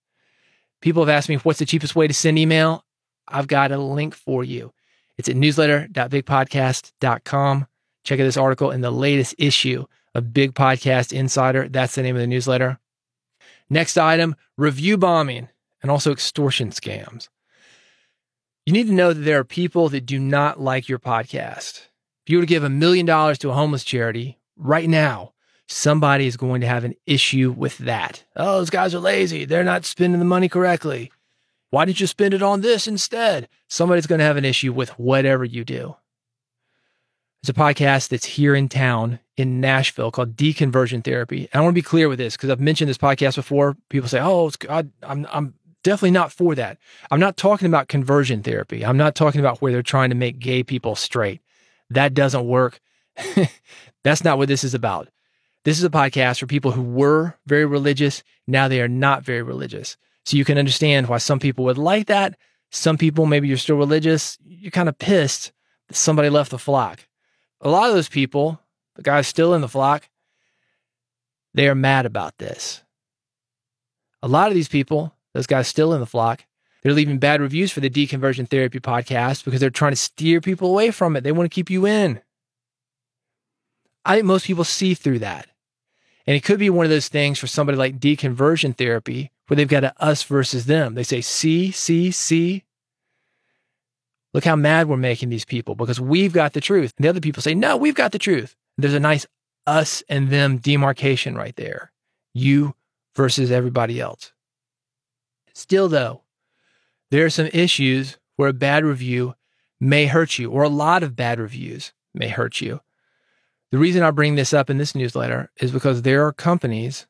People 0.82 1.04
have 1.04 1.10
asked 1.10 1.30
me, 1.30 1.36
what's 1.38 1.60
the 1.60 1.66
cheapest 1.66 1.96
way 1.96 2.08
to 2.08 2.14
send 2.14 2.38
email? 2.38 2.84
I've 3.28 3.48
got 3.48 3.72
a 3.72 3.78
link 3.78 4.14
for 4.14 4.44
you. 4.44 4.74
It's 5.18 5.30
at 5.30 5.36
newsletter.bigpodcast.com. 5.36 7.68
Check 8.04 8.20
out 8.20 8.24
this 8.24 8.38
article 8.38 8.72
in 8.72 8.82
the 8.82 8.92
latest 8.92 9.36
issue 9.38 9.86
of 10.14 10.34
Big 10.34 10.54
Podcast 10.54 11.12
Insider. 11.12 11.68
That's 11.68 11.96
the 11.96 12.04
name 12.04 12.16
of 12.16 12.22
the 12.22 12.28
newsletter. 12.28 12.80
Next 13.70 13.98
item 13.98 14.36
review 14.58 14.98
bombing 14.98 15.50
and 15.82 15.90
also 15.90 16.12
extortion 16.12 16.70
scams. 16.70 17.30
You 18.66 18.74
need 18.74 18.88
to 18.88 18.94
know 18.94 19.14
that 19.14 19.22
there 19.22 19.40
are 19.40 19.44
people 19.44 19.90
that 19.90 20.08
do 20.08 20.18
not 20.18 20.60
like 20.60 20.90
your 20.90 20.98
podcast. 20.98 21.88
If 22.26 22.32
you 22.32 22.38
were 22.38 22.44
to 22.44 22.48
give 22.48 22.64
a 22.64 22.70
million 22.70 23.06
dollars 23.06 23.38
to 23.40 23.52
a 23.52 23.54
homeless 23.54 23.84
charity 23.84 24.40
right 24.58 24.90
now, 24.90 25.34
somebody 25.68 26.26
is 26.26 26.36
going 26.36 26.62
to 26.62 26.68
have 26.68 26.84
an 26.84 26.96
issue 27.06 27.54
with 27.56 27.78
that. 27.78 28.24
Oh, 28.36 28.58
those 28.58 28.72
guys 28.72 28.96
are 28.96 29.00
lazy. 29.00 29.46
They're 29.46 29.64
not 29.64 29.86
spending 29.86 30.18
the 30.18 30.26
money 30.26 30.50
correctly. 30.50 31.12
Why 31.70 31.86
didn't 31.86 32.00
you 32.00 32.08
spend 32.08 32.34
it 32.34 32.42
on 32.42 32.62
this 32.62 32.88
instead? 32.88 33.50
Somebody's 33.68 34.08
going 34.08 34.20
to 34.20 34.26
have 34.26 34.38
an 34.38 34.46
issue 34.46 34.74
with 34.74 34.98
whatever 34.98 35.46
you 35.46 35.64
do. 35.64 35.96
There's 37.44 37.50
a 37.50 37.54
podcast 37.54 38.10
that's 38.10 38.26
here 38.26 38.56
in 38.56 38.68
town 38.68 39.20
in 39.38 39.62
Nashville 39.62 40.10
called 40.10 40.36
Deconversion 40.36 41.04
Therapy. 41.04 41.50
And 41.54 41.60
I 41.60 41.62
want 41.62 41.74
to 41.76 41.80
be 41.80 41.84
clear 41.84 42.10
with 42.10 42.18
this 42.18 42.36
because 42.36 42.50
I've 42.50 42.60
mentioned 42.60 42.90
this 42.90 42.98
podcast 42.98 43.36
before. 43.36 43.78
People 43.90 44.10
say, 44.10 44.20
"Oh, 44.20 44.50
I, 44.68 44.86
I'm 45.04 45.28
I'm 45.32 45.54
definitely 45.86 46.12
not 46.12 46.34
for 46.34 46.56
that." 46.56 46.78
I'm 47.10 47.20
not 47.20 47.38
talking 47.38 47.68
about 47.68 47.88
conversion 47.88 48.44
therapy. 48.44 48.84
I'm 48.86 48.98
not 48.98 49.16
talking 49.16 49.40
about 49.40 49.62
where 49.62 49.72
they're 49.72 49.82
trying 49.82 50.10
to 50.10 50.16
make 50.16 50.40
gay 50.40 50.64
people 50.64 50.96
straight. 50.96 51.42
That 51.90 52.14
doesn't 52.14 52.46
work. 52.46 52.82
That's 54.04 54.24
not 54.24 54.38
what 54.38 54.48
this 54.48 54.64
is 54.64 54.74
about. 54.74 55.10
This 55.64 55.78
is 55.78 55.84
a 55.84 55.90
podcast 55.90 56.40
for 56.40 56.48
people 56.48 56.72
who 56.72 56.84
were 56.84 57.36
very 57.48 57.66
religious. 57.66 58.24
Now 58.48 58.68
they 58.68 58.82
are 58.82 58.88
not 58.88 59.24
very 59.24 59.42
religious. 59.42 59.98
So 60.26 60.38
you 60.38 60.46
can 60.46 60.58
understand 60.58 61.08
why 61.08 61.20
some 61.20 61.40
people 61.40 61.66
would 61.66 61.78
like 61.78 62.08
that. 62.08 62.38
Some 62.72 62.98
people, 62.98 63.26
maybe 63.26 63.48
you're 63.48 63.58
still 63.58 63.78
religious, 63.78 64.38
you're 64.46 64.72
kind 64.72 64.90
of 64.90 65.00
pissed 65.00 65.52
that 65.88 65.96
somebody 65.96 66.30
left 66.30 66.52
the 66.52 66.60
flock. 66.60 67.08
A 67.62 67.70
lot 67.70 67.90
of 67.90 67.96
those 67.96 68.10
people, 68.10 68.60
the 68.96 69.02
guys 69.02 69.28
still 69.28 69.54
in 69.54 69.62
the 69.62 69.70
flock, 69.70 70.10
they 71.54 71.70
are 71.70 71.76
mad 71.76 72.06
about 72.06 72.38
this. 72.38 72.84
A 74.22 74.28
lot 74.28 74.50
of 74.50 74.56
these 74.56 74.68
people, 74.68 75.15
those 75.36 75.48
guys 75.48 75.68
still 75.68 75.94
in 75.94 76.00
the 76.00 76.06
flock, 76.06 76.46
they're 76.82 76.94
leaving 76.94 77.20
bad 77.20 77.42
reviews 77.42 77.72
for 77.72 77.82
the 77.82 77.90
Deconversion 77.90 78.50
Therapy 78.50 78.80
podcast 78.80 79.44
because 79.44 79.60
they're 79.60 79.70
trying 79.70 79.92
to 79.92 79.98
steer 79.98 80.40
people 80.40 80.70
away 80.70 80.92
from 80.92 81.16
it. 81.16 81.26
They 81.26 81.34
want 81.34 81.52
to 81.52 81.54
keep 81.54 81.70
you 81.70 81.86
in. 81.86 82.22
I 84.06 84.16
think 84.16 84.26
most 84.26 84.46
people 84.46 84.64
see 84.64 84.94
through 84.94 85.20
that. 85.20 85.48
And 86.26 86.38
it 86.38 86.44
could 86.44 86.58
be 86.58 86.70
one 86.70 86.86
of 86.86 86.90
those 86.90 87.10
things 87.10 87.38
for 87.38 87.48
somebody 87.48 87.78
like 87.78 88.00
deconversion 88.00 88.78
therapy 88.78 89.32
where 89.48 89.56
they've 89.56 89.68
got 89.68 89.84
a 89.84 89.94
us 90.02 90.24
versus 90.24 90.68
them. 90.68 90.96
They 90.96 91.04
say, 91.04 91.20
see, 91.20 91.70
see, 91.72 92.12
see. 92.12 92.64
Look 94.34 94.46
how 94.46 94.56
mad 94.56 94.88
we're 94.88 94.96
making 94.96 95.30
these 95.30 95.46
people 95.46 95.76
because 95.76 96.00
we've 96.00 96.34
got 96.34 96.54
the 96.54 96.62
truth. 96.62 96.94
And 96.98 97.04
the 97.04 97.10
other 97.10 97.20
people 97.20 97.42
say, 97.42 97.56
no, 97.56 97.76
we've 97.76 97.94
got 97.94 98.14
the 98.14 98.20
truth. 98.20 98.56
There's 98.78 98.94
a 98.94 99.02
nice 99.02 99.26
us 99.68 100.02
and 100.08 100.30
them 100.30 100.58
demarcation 100.58 101.36
right 101.36 101.56
there. 101.58 101.92
You 102.34 102.74
versus 103.16 103.52
everybody 103.52 104.00
else. 104.00 104.32
Still, 105.56 105.88
though, 105.88 106.22
there 107.12 107.26
are 107.26 107.30
some 107.30 107.48
issues 107.54 108.18
where 108.36 108.50
a 108.50 108.54
bad 108.54 108.84
review 108.84 109.36
may 109.80 110.06
hurt 110.06 110.38
you, 110.38 110.52
or 110.52 110.64
a 110.64 110.70
lot 110.70 111.02
of 111.02 111.16
bad 111.16 111.40
reviews 111.40 111.94
may 112.14 112.28
hurt 112.28 112.60
you. 112.60 112.82
The 113.72 113.78
reason 113.78 114.04
I 114.04 114.12
bring 114.12 114.36
this 114.36 114.54
up 114.54 114.70
in 114.70 114.78
this 114.78 114.94
newsletter 114.94 115.50
is 115.62 115.72
because 115.72 116.02
there 116.02 116.26
are 116.28 116.34
companies, 116.34 117.08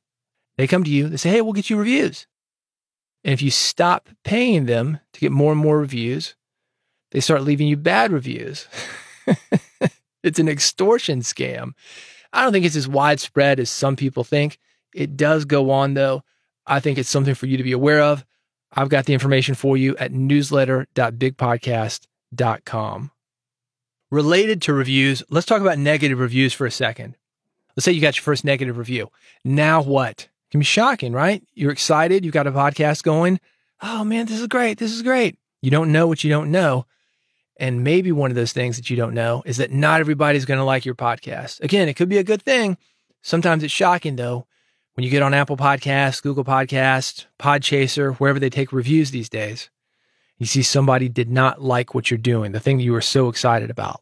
they 0.57 0.67
come 0.67 0.83
to 0.83 0.89
you, 0.89 1.09
they 1.09 1.17
say, 1.17 1.31
hey, 1.31 1.41
we'll 1.41 1.53
get 1.53 1.69
you 1.69 1.77
reviews. 1.77 2.27
And 3.23 3.33
if 3.33 3.41
you 3.41 3.49
stop 3.49 4.09
paying 4.23 4.67
them 4.67 4.99
to 5.13 5.19
get 5.19 5.31
more 5.31 5.51
and 5.51 5.59
more 5.59 5.79
reviews, 5.79 6.35
they 7.11 7.19
start 7.19 7.41
leaving 7.41 7.67
you 7.67 7.77
bad 7.77 8.11
reviews. 8.11 8.67
it's 10.23 10.39
an 10.39 10.47
extortion 10.47 11.21
scam. 11.21 11.73
I 12.31 12.43
don't 12.43 12.53
think 12.53 12.65
it's 12.65 12.75
as 12.75 12.87
widespread 12.87 13.59
as 13.59 13.71
some 13.71 13.95
people 13.95 14.23
think. 14.23 14.59
It 14.93 15.17
does 15.17 15.45
go 15.45 15.71
on, 15.71 15.95
though. 15.95 16.23
I 16.67 16.79
think 16.79 16.99
it's 16.99 17.09
something 17.09 17.33
for 17.33 17.47
you 17.47 17.57
to 17.57 17.63
be 17.63 17.71
aware 17.71 18.01
of. 18.01 18.23
I've 18.75 18.89
got 18.89 19.05
the 19.05 19.13
information 19.13 19.55
for 19.55 19.77
you 19.77 19.95
at 19.97 20.11
newsletter.bigpodcast.com. 20.11 23.11
Related 24.11 24.61
to 24.61 24.73
reviews, 24.73 25.23
let's 25.29 25.45
talk 25.45 25.61
about 25.61 25.79
negative 25.79 26.19
reviews 26.19 26.53
for 26.53 26.67
a 26.67 26.71
second. 26.71 27.15
Let's 27.75 27.85
say 27.85 27.93
you 27.93 28.01
got 28.01 28.17
your 28.17 28.23
first 28.23 28.45
negative 28.45 28.77
review. 28.77 29.09
Now 29.43 29.81
what? 29.81 30.23
It 30.23 30.29
can 30.51 30.59
be 30.59 30.65
shocking, 30.65 31.13
right? 31.13 31.43
You're 31.53 31.71
excited. 31.71 32.23
You've 32.23 32.33
got 32.33 32.47
a 32.47 32.51
podcast 32.51 33.03
going. 33.03 33.39
Oh 33.81 34.03
man, 34.03 34.25
this 34.25 34.39
is 34.39 34.47
great. 34.47 34.77
This 34.77 34.91
is 34.91 35.01
great. 35.01 35.37
You 35.61 35.71
don't 35.71 35.91
know 35.91 36.07
what 36.07 36.23
you 36.23 36.29
don't 36.29 36.51
know. 36.51 36.85
And 37.57 37.83
maybe 37.83 38.11
one 38.11 38.31
of 38.31 38.35
those 38.35 38.53
things 38.53 38.75
that 38.75 38.89
you 38.89 38.97
don't 38.97 39.13
know 39.13 39.41
is 39.45 39.57
that 39.57 39.71
not 39.71 40.01
everybody's 40.01 40.45
going 40.45 40.59
to 40.59 40.65
like 40.65 40.85
your 40.85 40.95
podcast. 40.95 41.61
Again, 41.61 41.87
it 41.87 41.95
could 41.95 42.09
be 42.09 42.17
a 42.17 42.23
good 42.23 42.41
thing. 42.41 42.77
Sometimes 43.21 43.63
it's 43.63 43.73
shocking 43.73 44.17
though 44.17 44.45
when 44.95 45.03
you 45.03 45.09
get 45.09 45.21
on 45.21 45.33
Apple 45.33 45.57
Podcasts, 45.57 46.23
Google 46.23 46.45
Podcasts, 46.45 47.25
Podchaser, 47.37 48.15
wherever 48.15 48.39
they 48.39 48.49
take 48.49 48.71
reviews 48.71 49.11
these 49.11 49.29
days, 49.29 49.69
you 50.37 50.45
see 50.45 50.63
somebody 50.63 51.09
did 51.09 51.29
not 51.29 51.61
like 51.61 51.93
what 51.93 52.09
you're 52.09 52.17
doing, 52.17 52.53
the 52.53 52.61
thing 52.61 52.77
that 52.77 52.83
you 52.83 52.93
were 52.93 53.01
so 53.01 53.27
excited 53.27 53.69
about. 53.69 54.01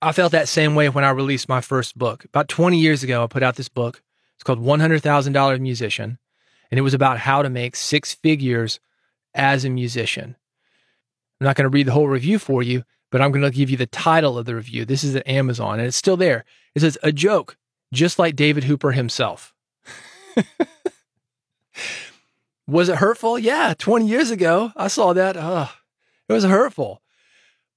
I 0.00 0.12
felt 0.12 0.32
that 0.32 0.48
same 0.48 0.74
way 0.74 0.90
when 0.90 1.04
I 1.04 1.10
released 1.10 1.48
my 1.48 1.62
first 1.62 1.98
book. 1.98 2.26
About 2.26 2.48
20 2.48 2.78
years 2.78 3.02
ago, 3.02 3.24
I 3.24 3.26
put 3.26 3.42
out 3.42 3.56
this 3.56 3.70
book. 3.70 4.02
It's 4.36 4.44
called 4.44 4.60
$100,000 4.60 5.60
Musician, 5.60 6.18
and 6.70 6.78
it 6.78 6.82
was 6.82 6.94
about 6.94 7.18
how 7.18 7.42
to 7.42 7.50
make 7.50 7.74
six 7.74 8.14
figures 8.14 8.78
as 9.34 9.64
a 9.64 9.70
musician. 9.70 10.36
I'm 11.40 11.46
not 11.46 11.56
going 11.56 11.64
to 11.64 11.74
read 11.74 11.86
the 11.86 11.92
whole 11.92 12.06
review 12.06 12.38
for 12.38 12.62
you, 12.62 12.84
but 13.10 13.22
I'm 13.22 13.32
going 13.32 13.42
to 13.42 13.50
give 13.50 13.70
you 13.70 13.78
the 13.78 13.86
title 13.86 14.36
of 14.36 14.44
the 14.44 14.54
review. 14.54 14.84
This 14.84 15.02
is 15.02 15.16
at 15.16 15.26
Amazon, 15.26 15.78
and 15.78 15.88
it's 15.88 15.96
still 15.96 16.18
there. 16.18 16.44
It 16.74 16.80
says, 16.80 16.98
A 17.02 17.12
joke 17.12 17.56
just 17.92 18.18
like 18.18 18.36
David 18.36 18.64
Hooper 18.64 18.92
himself. 18.92 19.54
was 22.66 22.88
it 22.88 22.96
hurtful? 22.96 23.38
Yeah, 23.38 23.74
20 23.76 24.06
years 24.06 24.30
ago, 24.30 24.72
I 24.76 24.88
saw 24.88 25.12
that. 25.12 25.36
Oh, 25.36 25.70
it 26.28 26.32
was 26.32 26.44
hurtful. 26.44 27.02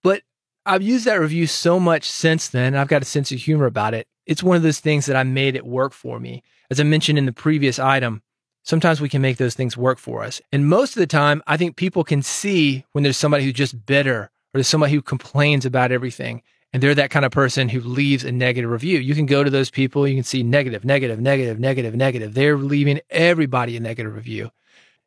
But 0.03 0.23
I've 0.65 0.81
used 0.81 1.05
that 1.05 1.19
review 1.19 1.47
so 1.47 1.79
much 1.79 2.09
since 2.09 2.49
then. 2.49 2.75
I've 2.75 2.87
got 2.87 3.01
a 3.01 3.05
sense 3.05 3.31
of 3.31 3.39
humor 3.39 3.65
about 3.65 3.93
it. 3.93 4.07
It's 4.25 4.43
one 4.43 4.57
of 4.57 4.63
those 4.63 4.79
things 4.79 5.05
that 5.07 5.15
I 5.15 5.23
made 5.23 5.55
it 5.55 5.65
work 5.65 5.93
for 5.93 6.19
me. 6.19 6.43
As 6.69 6.79
I 6.79 6.83
mentioned 6.83 7.17
in 7.17 7.25
the 7.25 7.33
previous 7.33 7.79
item, 7.79 8.21
sometimes 8.63 9.01
we 9.01 9.09
can 9.09 9.21
make 9.21 9.37
those 9.37 9.55
things 9.55 9.75
work 9.75 9.97
for 9.97 10.23
us. 10.23 10.41
And 10.51 10.67
most 10.67 10.95
of 10.95 10.99
the 10.99 11.07
time, 11.07 11.41
I 11.47 11.57
think 11.57 11.75
people 11.75 12.03
can 12.03 12.21
see 12.21 12.85
when 12.91 13.03
there's 13.03 13.17
somebody 13.17 13.43
who's 13.43 13.53
just 13.53 13.85
bitter 13.85 14.23
or 14.23 14.29
there's 14.53 14.67
somebody 14.67 14.93
who 14.93 15.01
complains 15.01 15.65
about 15.65 15.91
everything 15.91 16.43
and 16.73 16.81
they're 16.81 16.95
that 16.95 17.11
kind 17.11 17.25
of 17.25 17.31
person 17.31 17.69
who 17.69 17.81
leaves 17.81 18.23
a 18.23 18.31
negative 18.31 18.69
review. 18.69 18.99
You 18.99 19.15
can 19.15 19.25
go 19.25 19.43
to 19.43 19.49
those 19.49 19.69
people, 19.69 20.07
you 20.07 20.15
can 20.15 20.23
see 20.23 20.43
negative, 20.43 20.85
negative, 20.85 21.19
negative, 21.19 21.59
negative, 21.59 21.95
negative. 21.95 22.33
They're 22.33 22.57
leaving 22.57 23.01
everybody 23.09 23.75
a 23.75 23.79
negative 23.79 24.15
review. 24.15 24.51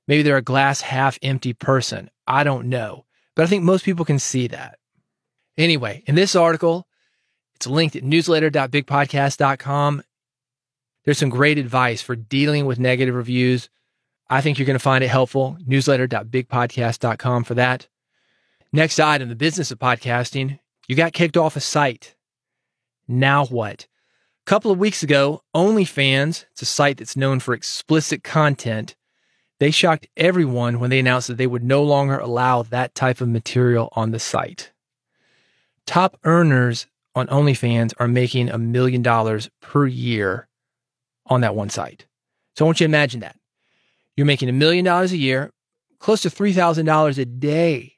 Maybe 0.06 0.22
they're 0.22 0.36
a 0.36 0.42
glass 0.42 0.82
half 0.82 1.18
empty 1.22 1.54
person. 1.54 2.10
I 2.26 2.44
don't 2.44 2.68
know. 2.68 3.06
But 3.34 3.44
I 3.44 3.46
think 3.46 3.64
most 3.64 3.84
people 3.84 4.04
can 4.04 4.18
see 4.18 4.46
that. 4.48 4.78
Anyway, 5.56 6.02
in 6.06 6.14
this 6.14 6.36
article, 6.36 6.86
it's 7.54 7.66
linked 7.66 7.96
at 7.96 8.04
newsletter.bigpodcast.com. 8.04 10.02
There's 11.04 11.18
some 11.18 11.30
great 11.30 11.58
advice 11.58 12.02
for 12.02 12.16
dealing 12.16 12.66
with 12.66 12.78
negative 12.78 13.14
reviews. 13.14 13.68
I 14.28 14.40
think 14.40 14.58
you're 14.58 14.66
going 14.66 14.74
to 14.74 14.80
find 14.80 15.04
it 15.04 15.08
helpful. 15.08 15.56
Newsletter.bigpodcast.com 15.66 17.44
for 17.44 17.54
that. 17.54 17.88
Next 18.72 18.98
item, 18.98 19.28
the 19.28 19.36
business 19.36 19.70
of 19.70 19.78
podcasting. 19.78 20.58
You 20.88 20.96
got 20.96 21.12
kicked 21.12 21.36
off 21.36 21.56
a 21.56 21.60
site. 21.60 22.14
Now 23.08 23.46
what? 23.46 23.86
A 24.46 24.50
couple 24.50 24.70
of 24.70 24.78
weeks 24.78 25.02
ago, 25.02 25.42
OnlyFans, 25.54 26.44
it's 26.52 26.62
a 26.62 26.66
site 26.66 26.98
that's 26.98 27.16
known 27.16 27.40
for 27.40 27.54
explicit 27.54 28.22
content, 28.22 28.94
they 29.60 29.70
shocked 29.70 30.08
everyone 30.16 30.80
when 30.80 30.90
they 30.90 30.98
announced 30.98 31.28
that 31.28 31.36
they 31.38 31.46
would 31.46 31.64
no 31.64 31.82
longer 31.82 32.18
allow 32.18 32.62
that 32.64 32.94
type 32.94 33.20
of 33.20 33.28
material 33.28 33.88
on 33.92 34.10
the 34.10 34.18
site. 34.18 34.72
Top 35.86 36.18
earners 36.24 36.86
on 37.14 37.26
OnlyFans 37.28 37.94
are 37.98 38.08
making 38.08 38.50
a 38.50 38.58
million 38.58 39.00
dollars 39.00 39.48
per 39.62 39.86
year 39.86 40.48
on 41.26 41.40
that 41.42 41.54
one 41.54 41.70
site. 41.70 42.06
So 42.56 42.64
I 42.64 42.66
want 42.66 42.80
you 42.80 42.86
to 42.86 42.90
imagine 42.90 43.20
that. 43.20 43.36
You're 44.16 44.26
making 44.26 44.48
a 44.48 44.52
million 44.52 44.84
dollars 44.84 45.12
a 45.12 45.16
year, 45.16 45.50
close 45.98 46.22
to 46.22 46.30
$3,000 46.30 47.18
a 47.18 47.24
day. 47.24 47.94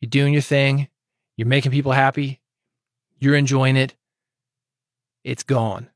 You're 0.00 0.10
doing 0.10 0.32
your 0.32 0.42
thing. 0.42 0.88
You're 1.36 1.48
making 1.48 1.72
people 1.72 1.92
happy. 1.92 2.40
You're 3.18 3.36
enjoying 3.36 3.76
it. 3.76 3.94
It's 5.24 5.42
gone. 5.42 5.90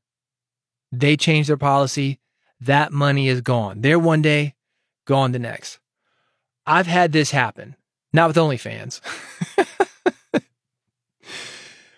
They 0.91 1.15
change 1.15 1.47
their 1.47 1.57
policy. 1.57 2.19
That 2.59 2.91
money 2.91 3.27
is 3.27 3.41
gone. 3.41 3.81
There 3.81 3.97
one 3.97 4.21
day, 4.21 4.55
gone 5.05 5.31
the 5.31 5.39
next. 5.39 5.79
I've 6.65 6.87
had 6.87 7.11
this 7.11 7.31
happen, 7.31 7.75
not 8.13 8.27
with 8.27 8.37
OnlyFans, 8.37 9.01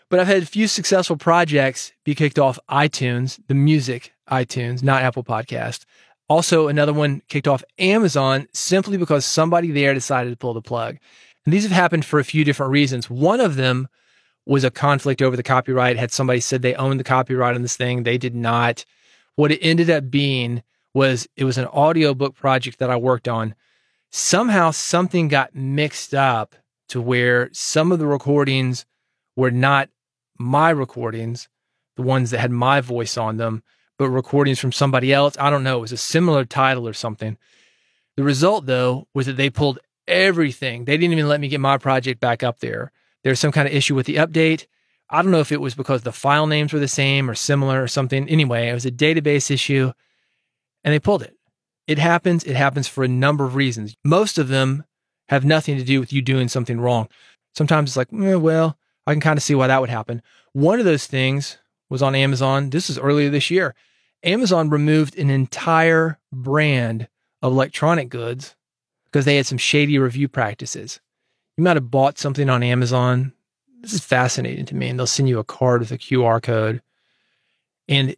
but 0.09 0.19
I've 0.19 0.27
had 0.27 0.43
a 0.43 0.45
few 0.45 0.67
successful 0.67 1.17
projects 1.17 1.91
be 2.05 2.15
kicked 2.15 2.39
off 2.39 2.57
iTunes, 2.69 3.39
the 3.47 3.55
music 3.55 4.13
iTunes, 4.29 4.81
not 4.81 5.01
Apple 5.01 5.23
Podcast. 5.23 5.85
Also, 6.29 6.69
another 6.69 6.93
one 6.93 7.21
kicked 7.27 7.47
off 7.47 7.63
Amazon 7.77 8.47
simply 8.53 8.97
because 8.97 9.25
somebody 9.25 9.71
there 9.71 9.93
decided 9.93 10.29
to 10.29 10.37
pull 10.37 10.53
the 10.53 10.61
plug. 10.61 10.97
And 11.45 11.53
these 11.53 11.63
have 11.63 11.71
happened 11.71 12.05
for 12.05 12.19
a 12.19 12.23
few 12.23 12.43
different 12.43 12.71
reasons. 12.71 13.09
One 13.09 13.39
of 13.39 13.55
them 13.55 13.87
was 14.45 14.63
a 14.63 14.71
conflict 14.71 15.21
over 15.21 15.35
the 15.35 15.43
copyright. 15.43 15.97
Had 15.97 16.11
somebody 16.11 16.39
said 16.39 16.61
they 16.61 16.75
owned 16.75 16.99
the 16.99 17.05
copyright 17.05 17.55
on 17.55 17.61
this 17.61 17.77
thing, 17.77 18.03
they 18.03 18.17
did 18.17 18.35
not. 18.35 18.85
What 19.35 19.51
it 19.51 19.59
ended 19.61 19.89
up 19.89 20.09
being 20.09 20.63
was 20.93 21.27
it 21.35 21.45
was 21.45 21.57
an 21.57 21.65
audiobook 21.67 22.35
project 22.35 22.79
that 22.79 22.89
I 22.89 22.97
worked 22.97 23.27
on. 23.27 23.55
Somehow 24.11 24.71
something 24.71 25.27
got 25.27 25.55
mixed 25.55 26.13
up 26.13 26.55
to 26.89 27.01
where 27.01 27.49
some 27.51 27.91
of 27.91 27.99
the 27.99 28.05
recordings 28.05 28.85
were 29.35 29.51
not 29.51 29.89
my 30.37 30.69
recordings, 30.69 31.49
the 31.95 32.03
ones 32.03 32.29
that 32.31 32.39
had 32.39 32.51
my 32.51 32.81
voice 32.81 33.17
on 33.17 33.37
them, 33.37 33.63
but 33.97 34.09
recordings 34.09 34.59
from 34.59 34.71
somebody 34.71 35.11
else. 35.11 35.35
I 35.39 35.49
don't 35.49 35.63
know. 35.63 35.77
It 35.77 35.81
was 35.81 35.91
a 35.91 35.97
similar 35.97 36.45
title 36.45 36.87
or 36.87 36.93
something. 36.93 37.37
The 38.15 38.23
result, 38.23 38.67
though, 38.67 39.07
was 39.13 39.25
that 39.25 39.37
they 39.37 39.49
pulled 39.49 39.79
everything. 40.07 40.85
They 40.85 40.97
didn't 40.97 41.13
even 41.13 41.27
let 41.27 41.39
me 41.39 41.47
get 41.47 41.59
my 41.59 41.77
project 41.77 42.19
back 42.19 42.43
up 42.43 42.59
there. 42.59 42.91
There's 43.23 43.39
some 43.39 43.51
kind 43.51 43.67
of 43.67 43.73
issue 43.73 43.95
with 43.95 44.05
the 44.05 44.17
update. 44.17 44.67
I 45.09 45.21
don't 45.21 45.31
know 45.31 45.39
if 45.39 45.51
it 45.51 45.61
was 45.61 45.75
because 45.75 46.01
the 46.01 46.11
file 46.11 46.47
names 46.47 46.73
were 46.73 46.79
the 46.79 46.87
same 46.87 47.29
or 47.29 47.35
similar 47.35 47.81
or 47.81 47.87
something. 47.87 48.27
Anyway, 48.27 48.69
it 48.69 48.73
was 48.73 48.85
a 48.85 48.91
database 48.91 49.51
issue 49.51 49.91
and 50.83 50.93
they 50.93 50.99
pulled 50.99 51.21
it. 51.21 51.35
It 51.87 51.99
happens. 51.99 52.43
It 52.43 52.55
happens 52.55 52.87
for 52.87 53.03
a 53.03 53.09
number 53.09 53.45
of 53.45 53.55
reasons. 53.55 53.95
Most 54.03 54.37
of 54.37 54.47
them 54.47 54.85
have 55.29 55.45
nothing 55.45 55.77
to 55.77 55.83
do 55.83 55.99
with 55.99 56.13
you 56.13 56.21
doing 56.21 56.47
something 56.47 56.79
wrong. 56.79 57.07
Sometimes 57.55 57.91
it's 57.91 57.97
like, 57.97 58.11
eh, 58.13 58.35
well, 58.35 58.77
I 59.05 59.13
can 59.13 59.21
kind 59.21 59.37
of 59.37 59.43
see 59.43 59.55
why 59.55 59.67
that 59.67 59.81
would 59.81 59.89
happen. 59.89 60.21
One 60.53 60.79
of 60.79 60.85
those 60.85 61.07
things 61.07 61.57
was 61.89 62.01
on 62.01 62.15
Amazon. 62.15 62.69
This 62.69 62.89
is 62.89 62.97
earlier 62.97 63.29
this 63.29 63.51
year. 63.51 63.75
Amazon 64.23 64.69
removed 64.69 65.17
an 65.17 65.29
entire 65.29 66.19
brand 66.31 67.07
of 67.41 67.51
electronic 67.51 68.09
goods 68.09 68.55
because 69.13 69.25
they 69.25 69.35
had 69.35 69.45
some 69.45 69.59
shady 69.59 69.99
review 69.99 70.27
practices. 70.27 70.99
You 71.55 71.63
might 71.63 71.77
have 71.77 71.91
bought 71.91 72.17
something 72.17 72.49
on 72.49 72.63
Amazon. 72.63 73.31
This 73.79 73.93
is 73.93 74.03
fascinating 74.03 74.65
to 74.65 74.75
me. 74.75 74.89
And 74.89 74.97
they'll 74.97 75.05
send 75.05 75.29
you 75.29 75.37
a 75.37 75.43
card 75.43 75.81
with 75.81 75.91
a 75.91 75.99
QR 75.99 76.41
code. 76.41 76.81
And 77.87 78.15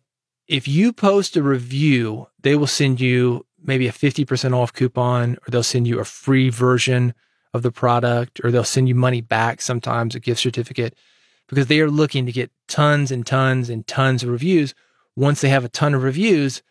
if 0.48 0.70
you 0.70 0.94
post 0.94 1.36
a 1.36 1.44
review, 1.44 2.28
they 2.40 2.56
will 2.56 2.66
send 2.66 3.02
you 3.02 3.46
maybe 3.62 3.90
a 3.90 3.92
50% 3.92 4.56
off 4.56 4.72
coupon, 4.72 5.34
or 5.34 5.52
they'll 5.52 5.64
send 5.64 5.86
you 5.86 6.00
a 6.00 6.06
free 6.06 6.50
version 6.50 7.14
of 7.54 7.62
the 7.62 7.74
product, 7.74 8.40
or 8.46 8.50
they'll 8.50 8.64
send 8.64 8.88
you 8.88 8.96
money 8.96 9.20
back 9.20 9.62
sometimes, 9.62 10.16
a 10.16 10.20
gift 10.22 10.40
certificate, 10.40 10.96
because 11.50 11.68
they 11.68 11.82
are 11.82 11.92
looking 11.92 12.26
to 12.26 12.32
get 12.32 12.52
tons 12.70 13.12
and 13.12 13.26
tons 13.26 13.70
and 13.70 13.86
tons 13.86 14.24
of 14.24 14.30
reviews. 14.30 14.74
Once 15.14 15.42
they 15.42 15.50
have 15.50 15.66
a 15.66 15.70
ton 15.70 15.94
of 15.94 16.04
reviews, 16.04 16.64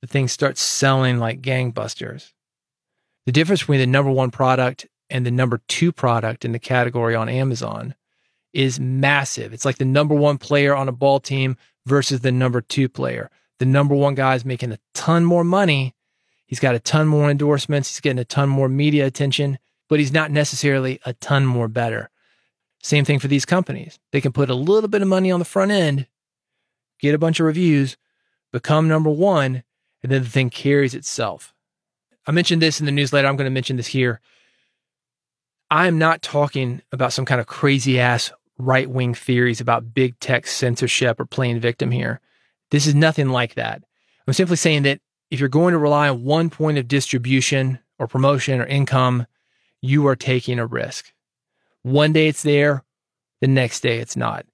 the 0.00 0.06
thing 0.06 0.28
starts 0.28 0.62
selling 0.62 1.18
like 1.18 1.42
gangbusters. 1.42 2.32
The 3.26 3.32
difference 3.32 3.60
between 3.60 3.80
the 3.80 3.86
number 3.86 4.10
one 4.10 4.30
product 4.30 4.86
and 5.08 5.26
the 5.26 5.30
number 5.30 5.60
two 5.68 5.92
product 5.92 6.44
in 6.44 6.52
the 6.52 6.58
category 6.58 7.14
on 7.14 7.28
Amazon 7.28 7.94
is 8.52 8.80
massive. 8.80 9.52
It's 9.52 9.64
like 9.64 9.78
the 9.78 9.84
number 9.84 10.14
one 10.14 10.38
player 10.38 10.74
on 10.74 10.88
a 10.88 10.92
ball 10.92 11.20
team 11.20 11.56
versus 11.86 12.20
the 12.20 12.32
number 12.32 12.60
two 12.60 12.88
player. 12.88 13.30
The 13.58 13.66
number 13.66 13.94
one 13.94 14.14
guy 14.14 14.34
is 14.34 14.44
making 14.44 14.72
a 14.72 14.78
ton 14.94 15.24
more 15.24 15.44
money. 15.44 15.94
He's 16.46 16.60
got 16.60 16.74
a 16.74 16.80
ton 16.80 17.06
more 17.06 17.30
endorsements. 17.30 17.88
He's 17.88 18.00
getting 18.00 18.18
a 18.18 18.24
ton 18.24 18.48
more 18.48 18.68
media 18.68 19.06
attention, 19.06 19.58
but 19.88 19.98
he's 19.98 20.12
not 20.12 20.30
necessarily 20.30 21.00
a 21.04 21.12
ton 21.14 21.46
more 21.46 21.68
better. 21.68 22.10
Same 22.82 23.04
thing 23.04 23.18
for 23.18 23.28
these 23.28 23.44
companies. 23.44 23.98
They 24.10 24.20
can 24.20 24.32
put 24.32 24.50
a 24.50 24.54
little 24.54 24.88
bit 24.88 25.02
of 25.02 25.08
money 25.08 25.30
on 25.30 25.38
the 25.38 25.44
front 25.44 25.70
end, 25.70 26.06
get 26.98 27.14
a 27.14 27.18
bunch 27.18 27.38
of 27.38 27.46
reviews, 27.46 27.96
become 28.52 28.88
number 28.88 29.10
one, 29.10 29.62
and 30.02 30.10
then 30.10 30.22
the 30.22 30.28
thing 30.28 30.50
carries 30.50 30.94
itself. 30.94 31.54
I 32.26 32.32
mentioned 32.32 32.62
this 32.62 32.80
in 32.80 32.86
the 32.86 32.92
newsletter. 32.92 33.26
I'm 33.26 33.36
going 33.36 33.46
to 33.46 33.50
mention 33.50 33.76
this 33.76 33.86
here. 33.86 34.20
I 35.70 35.86
am 35.86 35.98
not 35.98 36.22
talking 36.22 36.82
about 36.92 37.12
some 37.12 37.24
kind 37.24 37.40
of 37.40 37.46
crazy 37.46 38.00
ass 38.00 38.32
right 38.58 38.90
wing 38.90 39.14
theories 39.14 39.60
about 39.60 39.94
big 39.94 40.18
tech 40.20 40.46
censorship 40.46 41.18
or 41.18 41.24
playing 41.24 41.60
victim 41.60 41.90
here. 41.90 42.20
This 42.70 42.86
is 42.86 42.94
nothing 42.94 43.30
like 43.30 43.54
that. 43.54 43.82
I'm 44.26 44.32
simply 44.32 44.56
saying 44.56 44.82
that 44.82 45.00
if 45.30 45.40
you're 45.40 45.48
going 45.48 45.72
to 45.72 45.78
rely 45.78 46.08
on 46.08 46.24
one 46.24 46.50
point 46.50 46.78
of 46.78 46.88
distribution 46.88 47.78
or 47.98 48.06
promotion 48.06 48.60
or 48.60 48.66
income, 48.66 49.26
you 49.80 50.06
are 50.06 50.16
taking 50.16 50.58
a 50.58 50.66
risk. 50.66 51.12
One 51.82 52.12
day 52.12 52.28
it's 52.28 52.42
there, 52.42 52.84
the 53.40 53.48
next 53.48 53.80
day 53.80 53.98
it's 53.98 54.16
not. 54.16 54.44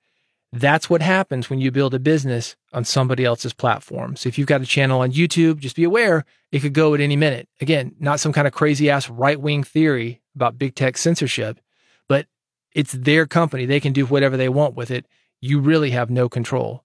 That's 0.53 0.89
what 0.89 1.03
happens 1.03 1.51
when 1.51 1.59
you 1.59 1.71
build 1.71 1.95
a 1.95 1.99
business 1.99 2.57
on 2.77 2.85
somebody 2.85 3.25
else's 3.25 3.55
platform. 3.55 4.17
So 4.17 4.29
if 4.29 4.37
you've 4.37 4.47
got 4.47 4.61
a 4.61 4.67
channel 4.67 5.01
on 5.01 5.11
YouTube, 5.11 5.61
just 5.61 5.77
be 5.77 5.85
aware 5.85 6.27
it 6.53 6.61
could 6.61 6.75
go 6.75 6.93
at 6.93 7.01
any 7.01 7.17
minute. 7.17 7.49
Again, 7.59 7.95
not 7.99 8.21
some 8.21 8.35
kind 8.35 8.47
of 8.47 8.53
crazy 8.53 8.91
ass 8.91 9.09
right 9.09 9.41
wing 9.41 9.65
theory 9.65 10.21
about 10.35 10.59
big 10.59 10.75
tech 10.75 10.99
censorship, 10.99 11.59
but 12.07 12.27
it's 12.75 12.93
their 12.93 13.27
company. 13.27 13.65
They 13.65 13.81
can 13.81 13.95
do 13.95 14.05
whatever 14.05 14.37
they 14.37 14.51
want 14.51 14.75
with 14.75 14.91
it. 14.91 15.07
You 15.41 15.59
really 15.59 15.91
have 15.91 16.11
no 16.11 16.29
control. 16.29 16.85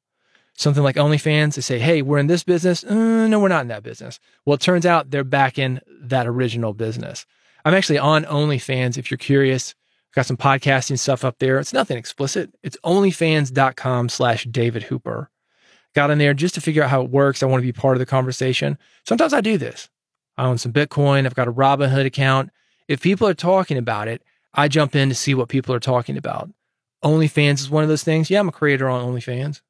Something 0.53 0.81
like 0.81 0.95
OnlyFans, 0.95 1.55
they 1.55 1.61
say, 1.61 1.77
hey, 1.77 2.01
we're 2.01 2.19
in 2.19 2.27
this 2.27 2.45
business. 2.45 2.85
Uh, 2.85 3.27
no, 3.27 3.41
we're 3.41 3.49
not 3.49 3.63
in 3.63 3.67
that 3.67 3.83
business. 3.83 4.17
Well, 4.45 4.55
it 4.55 4.61
turns 4.61 4.85
out 4.85 5.11
they're 5.11 5.25
back 5.25 5.59
in 5.59 5.81
that 6.03 6.25
original 6.25 6.73
business. 6.73 7.25
I'm 7.65 7.73
actually 7.73 7.99
on 7.99 8.23
OnlyFans 8.23 8.97
if 8.97 9.11
you're 9.11 9.17
curious. 9.17 9.75
I've 10.11 10.15
got 10.15 10.25
some 10.25 10.37
podcasting 10.37 10.97
stuff 10.99 11.25
up 11.25 11.39
there. 11.39 11.59
It's 11.59 11.73
nothing 11.73 11.97
explicit. 11.97 12.55
It's 12.63 12.77
onlyfans.com 12.85 14.07
slash 14.07 14.45
David 14.45 14.83
Hooper. 14.83 15.29
Got 15.93 16.11
in 16.11 16.17
there 16.17 16.33
just 16.33 16.55
to 16.55 16.61
figure 16.61 16.83
out 16.83 16.89
how 16.89 17.01
it 17.01 17.09
works. 17.09 17.43
I 17.43 17.47
want 17.47 17.61
to 17.61 17.67
be 17.67 17.73
part 17.73 17.95
of 17.95 17.99
the 17.99 18.05
conversation. 18.05 18.77
Sometimes 19.05 19.33
I 19.33 19.41
do 19.41 19.57
this. 19.57 19.89
I 20.37 20.45
own 20.45 20.57
some 20.57 20.71
Bitcoin. 20.71 21.25
I've 21.25 21.35
got 21.35 21.47
a 21.47 21.53
Robinhood 21.53 22.05
account. 22.05 22.49
If 22.87 23.01
people 23.01 23.27
are 23.27 23.33
talking 23.33 23.77
about 23.77 24.07
it, 24.07 24.21
I 24.53 24.67
jump 24.67 24.95
in 24.95 25.09
to 25.09 25.15
see 25.15 25.33
what 25.33 25.49
people 25.49 25.75
are 25.75 25.79
talking 25.79 26.17
about. 26.17 26.49
OnlyFans 27.03 27.59
is 27.59 27.69
one 27.69 27.83
of 27.83 27.89
those 27.89 28.03
things. 28.03 28.29
Yeah, 28.29 28.39
I'm 28.39 28.49
a 28.49 28.53
creator 28.53 28.87
on 28.89 29.05
OnlyFans. 29.05 29.61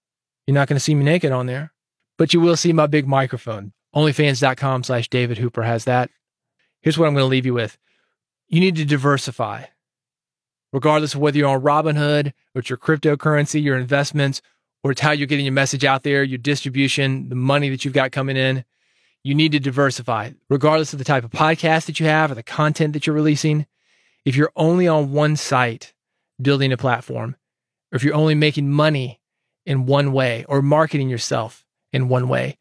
You're 0.45 0.55
not 0.55 0.67
going 0.67 0.75
to 0.75 0.81
see 0.81 0.95
me 0.95 1.03
naked 1.03 1.31
on 1.31 1.45
there, 1.45 1.71
but 2.17 2.33
you 2.33 2.41
will 2.41 2.57
see 2.57 2.73
my 2.73 2.87
big 2.87 3.07
microphone. 3.07 3.73
OnlyFans.com 3.95 4.83
slash 4.83 5.07
David 5.09 5.37
Hooper 5.37 5.63
has 5.63 5.85
that. 5.85 6.09
Here's 6.81 6.97
what 6.97 7.07
I'm 7.07 7.13
going 7.13 7.23
to 7.23 7.29
leave 7.29 7.45
you 7.45 7.53
with. 7.53 7.77
You 8.47 8.59
need 8.59 8.75
to 8.75 8.85
diversify 8.85 9.65
regardless 10.73 11.13
of 11.13 11.19
whether 11.19 11.37
you're 11.37 11.49
on 11.49 11.61
Robinhood 11.61 12.33
it's 12.53 12.69
your 12.69 12.77
cryptocurrency, 12.77 13.63
your 13.63 13.77
investments, 13.77 14.41
or 14.83 14.91
it's 14.91 15.01
how 15.01 15.11
you're 15.11 15.27
getting 15.27 15.45
your 15.45 15.53
message 15.53 15.85
out 15.85 16.03
there, 16.03 16.23
your 16.23 16.37
distribution, 16.37 17.29
the 17.29 17.35
money 17.35 17.69
that 17.69 17.85
you've 17.85 17.93
got 17.93 18.11
coming 18.11 18.37
in. 18.37 18.65
You 19.23 19.35
need 19.35 19.51
to 19.51 19.59
diversify, 19.59 20.31
regardless 20.49 20.93
of 20.93 20.99
the 20.99 21.05
type 21.05 21.23
of 21.23 21.29
podcast 21.29 21.85
that 21.85 21.99
you 21.99 22.07
have 22.07 22.31
or 22.31 22.35
the 22.35 22.41
content 22.41 22.93
that 22.93 23.05
you're 23.05 23.15
releasing. 23.15 23.67
If 24.25 24.35
you're 24.35 24.51
only 24.55 24.87
on 24.87 25.11
one 25.11 25.35
site 25.35 25.93
building 26.41 26.71
a 26.71 26.77
platform, 26.77 27.35
or 27.91 27.97
if 27.97 28.03
you're 28.03 28.15
only 28.15 28.33
making 28.33 28.71
money 28.71 29.19
in 29.65 29.85
one 29.85 30.11
way 30.11 30.43
or 30.49 30.63
marketing 30.63 31.09
yourself 31.09 31.63
in 31.93 32.09
one 32.09 32.27
way, 32.27 32.57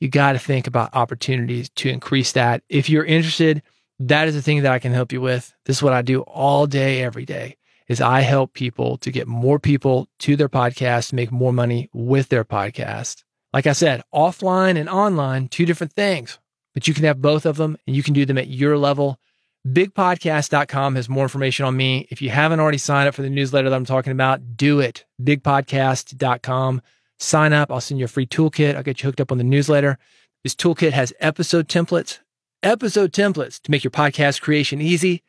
you 0.00 0.08
got 0.08 0.32
to 0.32 0.38
think 0.40 0.66
about 0.66 0.94
opportunities 0.94 1.68
to 1.76 1.88
increase 1.88 2.32
that. 2.32 2.62
If 2.68 2.90
you're 2.90 3.04
interested, 3.04 3.62
that 4.00 4.26
is 4.26 4.34
the 4.34 4.42
thing 4.42 4.62
that 4.62 4.72
I 4.72 4.80
can 4.80 4.92
help 4.92 5.12
you 5.12 5.20
with. 5.20 5.54
This 5.64 5.76
is 5.76 5.82
what 5.82 5.92
I 5.92 6.02
do 6.02 6.22
all 6.22 6.66
day, 6.66 7.02
every 7.02 7.24
day 7.24 7.56
is 7.90 8.00
I 8.00 8.20
help 8.20 8.54
people 8.54 8.98
to 8.98 9.10
get 9.10 9.26
more 9.26 9.58
people 9.58 10.08
to 10.20 10.36
their 10.36 10.48
podcast, 10.48 11.12
make 11.12 11.32
more 11.32 11.52
money 11.52 11.90
with 11.92 12.28
their 12.28 12.44
podcast. 12.44 13.24
Like 13.52 13.66
I 13.66 13.72
said, 13.72 14.04
offline 14.14 14.78
and 14.78 14.88
online, 14.88 15.48
two 15.48 15.66
different 15.66 15.94
things, 15.94 16.38
but 16.72 16.86
you 16.86 16.94
can 16.94 17.02
have 17.02 17.20
both 17.20 17.44
of 17.44 17.56
them 17.56 17.76
and 17.88 17.96
you 17.96 18.04
can 18.04 18.14
do 18.14 18.24
them 18.24 18.38
at 18.38 18.46
your 18.46 18.78
level. 18.78 19.18
Bigpodcast.com 19.66 20.94
has 20.94 21.08
more 21.08 21.24
information 21.24 21.66
on 21.66 21.76
me. 21.76 22.06
If 22.12 22.22
you 22.22 22.30
haven't 22.30 22.60
already 22.60 22.78
signed 22.78 23.08
up 23.08 23.14
for 23.16 23.22
the 23.22 23.28
newsletter 23.28 23.68
that 23.68 23.74
I'm 23.76 23.84
talking 23.84 24.12
about, 24.12 24.56
do 24.56 24.78
it. 24.78 25.04
Bigpodcast.com. 25.20 26.82
Sign 27.18 27.52
up. 27.52 27.72
I'll 27.72 27.80
send 27.80 27.98
you 27.98 28.04
a 28.04 28.08
free 28.08 28.26
toolkit. 28.26 28.76
I'll 28.76 28.84
get 28.84 29.02
you 29.02 29.08
hooked 29.08 29.20
up 29.20 29.32
on 29.32 29.38
the 29.38 29.44
newsletter. 29.44 29.98
This 30.44 30.54
toolkit 30.54 30.92
has 30.92 31.12
episode 31.18 31.66
templates 31.66 32.20
episode 32.62 33.12
templates 33.12 33.60
to 33.62 33.70
make 33.70 33.84
your 33.84 33.90
podcast 33.90 34.40
creation 34.40 34.80
easy, 34.80 35.22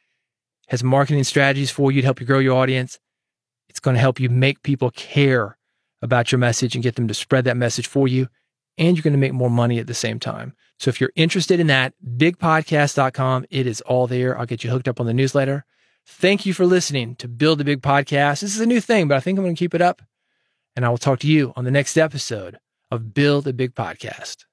has 0.71 0.85
marketing 0.85 1.25
strategies 1.25 1.69
for 1.69 1.91
you 1.91 2.01
to 2.01 2.05
help 2.05 2.21
you 2.21 2.25
grow 2.25 2.39
your 2.39 2.57
audience. 2.57 2.97
It's 3.67 3.81
going 3.81 3.95
to 3.95 3.99
help 3.99 4.21
you 4.21 4.29
make 4.29 4.63
people 4.63 4.89
care 4.91 5.57
about 6.01 6.31
your 6.31 6.39
message 6.39 6.75
and 6.75 6.83
get 6.83 6.95
them 6.95 7.09
to 7.09 7.13
spread 7.13 7.43
that 7.43 7.57
message 7.57 7.87
for 7.87 8.07
you. 8.07 8.29
And 8.77 8.95
you're 8.95 9.03
going 9.03 9.11
to 9.11 9.19
make 9.19 9.33
more 9.33 9.49
money 9.49 9.79
at 9.79 9.87
the 9.87 9.93
same 9.93 10.17
time. 10.17 10.53
So 10.79 10.87
if 10.87 11.01
you're 11.01 11.11
interested 11.17 11.59
in 11.59 11.67
that, 11.67 11.93
bigpodcast.com, 12.15 13.47
it 13.49 13.67
is 13.67 13.81
all 13.81 14.07
there. 14.07 14.39
I'll 14.39 14.45
get 14.45 14.63
you 14.63 14.69
hooked 14.69 14.87
up 14.87 15.01
on 15.01 15.07
the 15.07 15.13
newsletter. 15.13 15.65
Thank 16.05 16.45
you 16.45 16.53
for 16.53 16.65
listening 16.65 17.17
to 17.17 17.27
Build 17.27 17.59
a 17.59 17.65
Big 17.65 17.81
Podcast. 17.81 18.39
This 18.39 18.55
is 18.55 18.61
a 18.61 18.65
new 18.65 18.79
thing, 18.79 19.09
but 19.09 19.17
I 19.17 19.19
think 19.19 19.37
I'm 19.37 19.43
going 19.43 19.55
to 19.55 19.59
keep 19.59 19.75
it 19.75 19.81
up. 19.81 20.01
And 20.77 20.85
I 20.85 20.89
will 20.89 20.97
talk 20.97 21.19
to 21.19 21.27
you 21.27 21.51
on 21.57 21.65
the 21.65 21.71
next 21.71 21.97
episode 21.97 22.59
of 22.89 23.13
Build 23.13 23.45
a 23.45 23.51
Big 23.51 23.75
Podcast. 23.75 24.45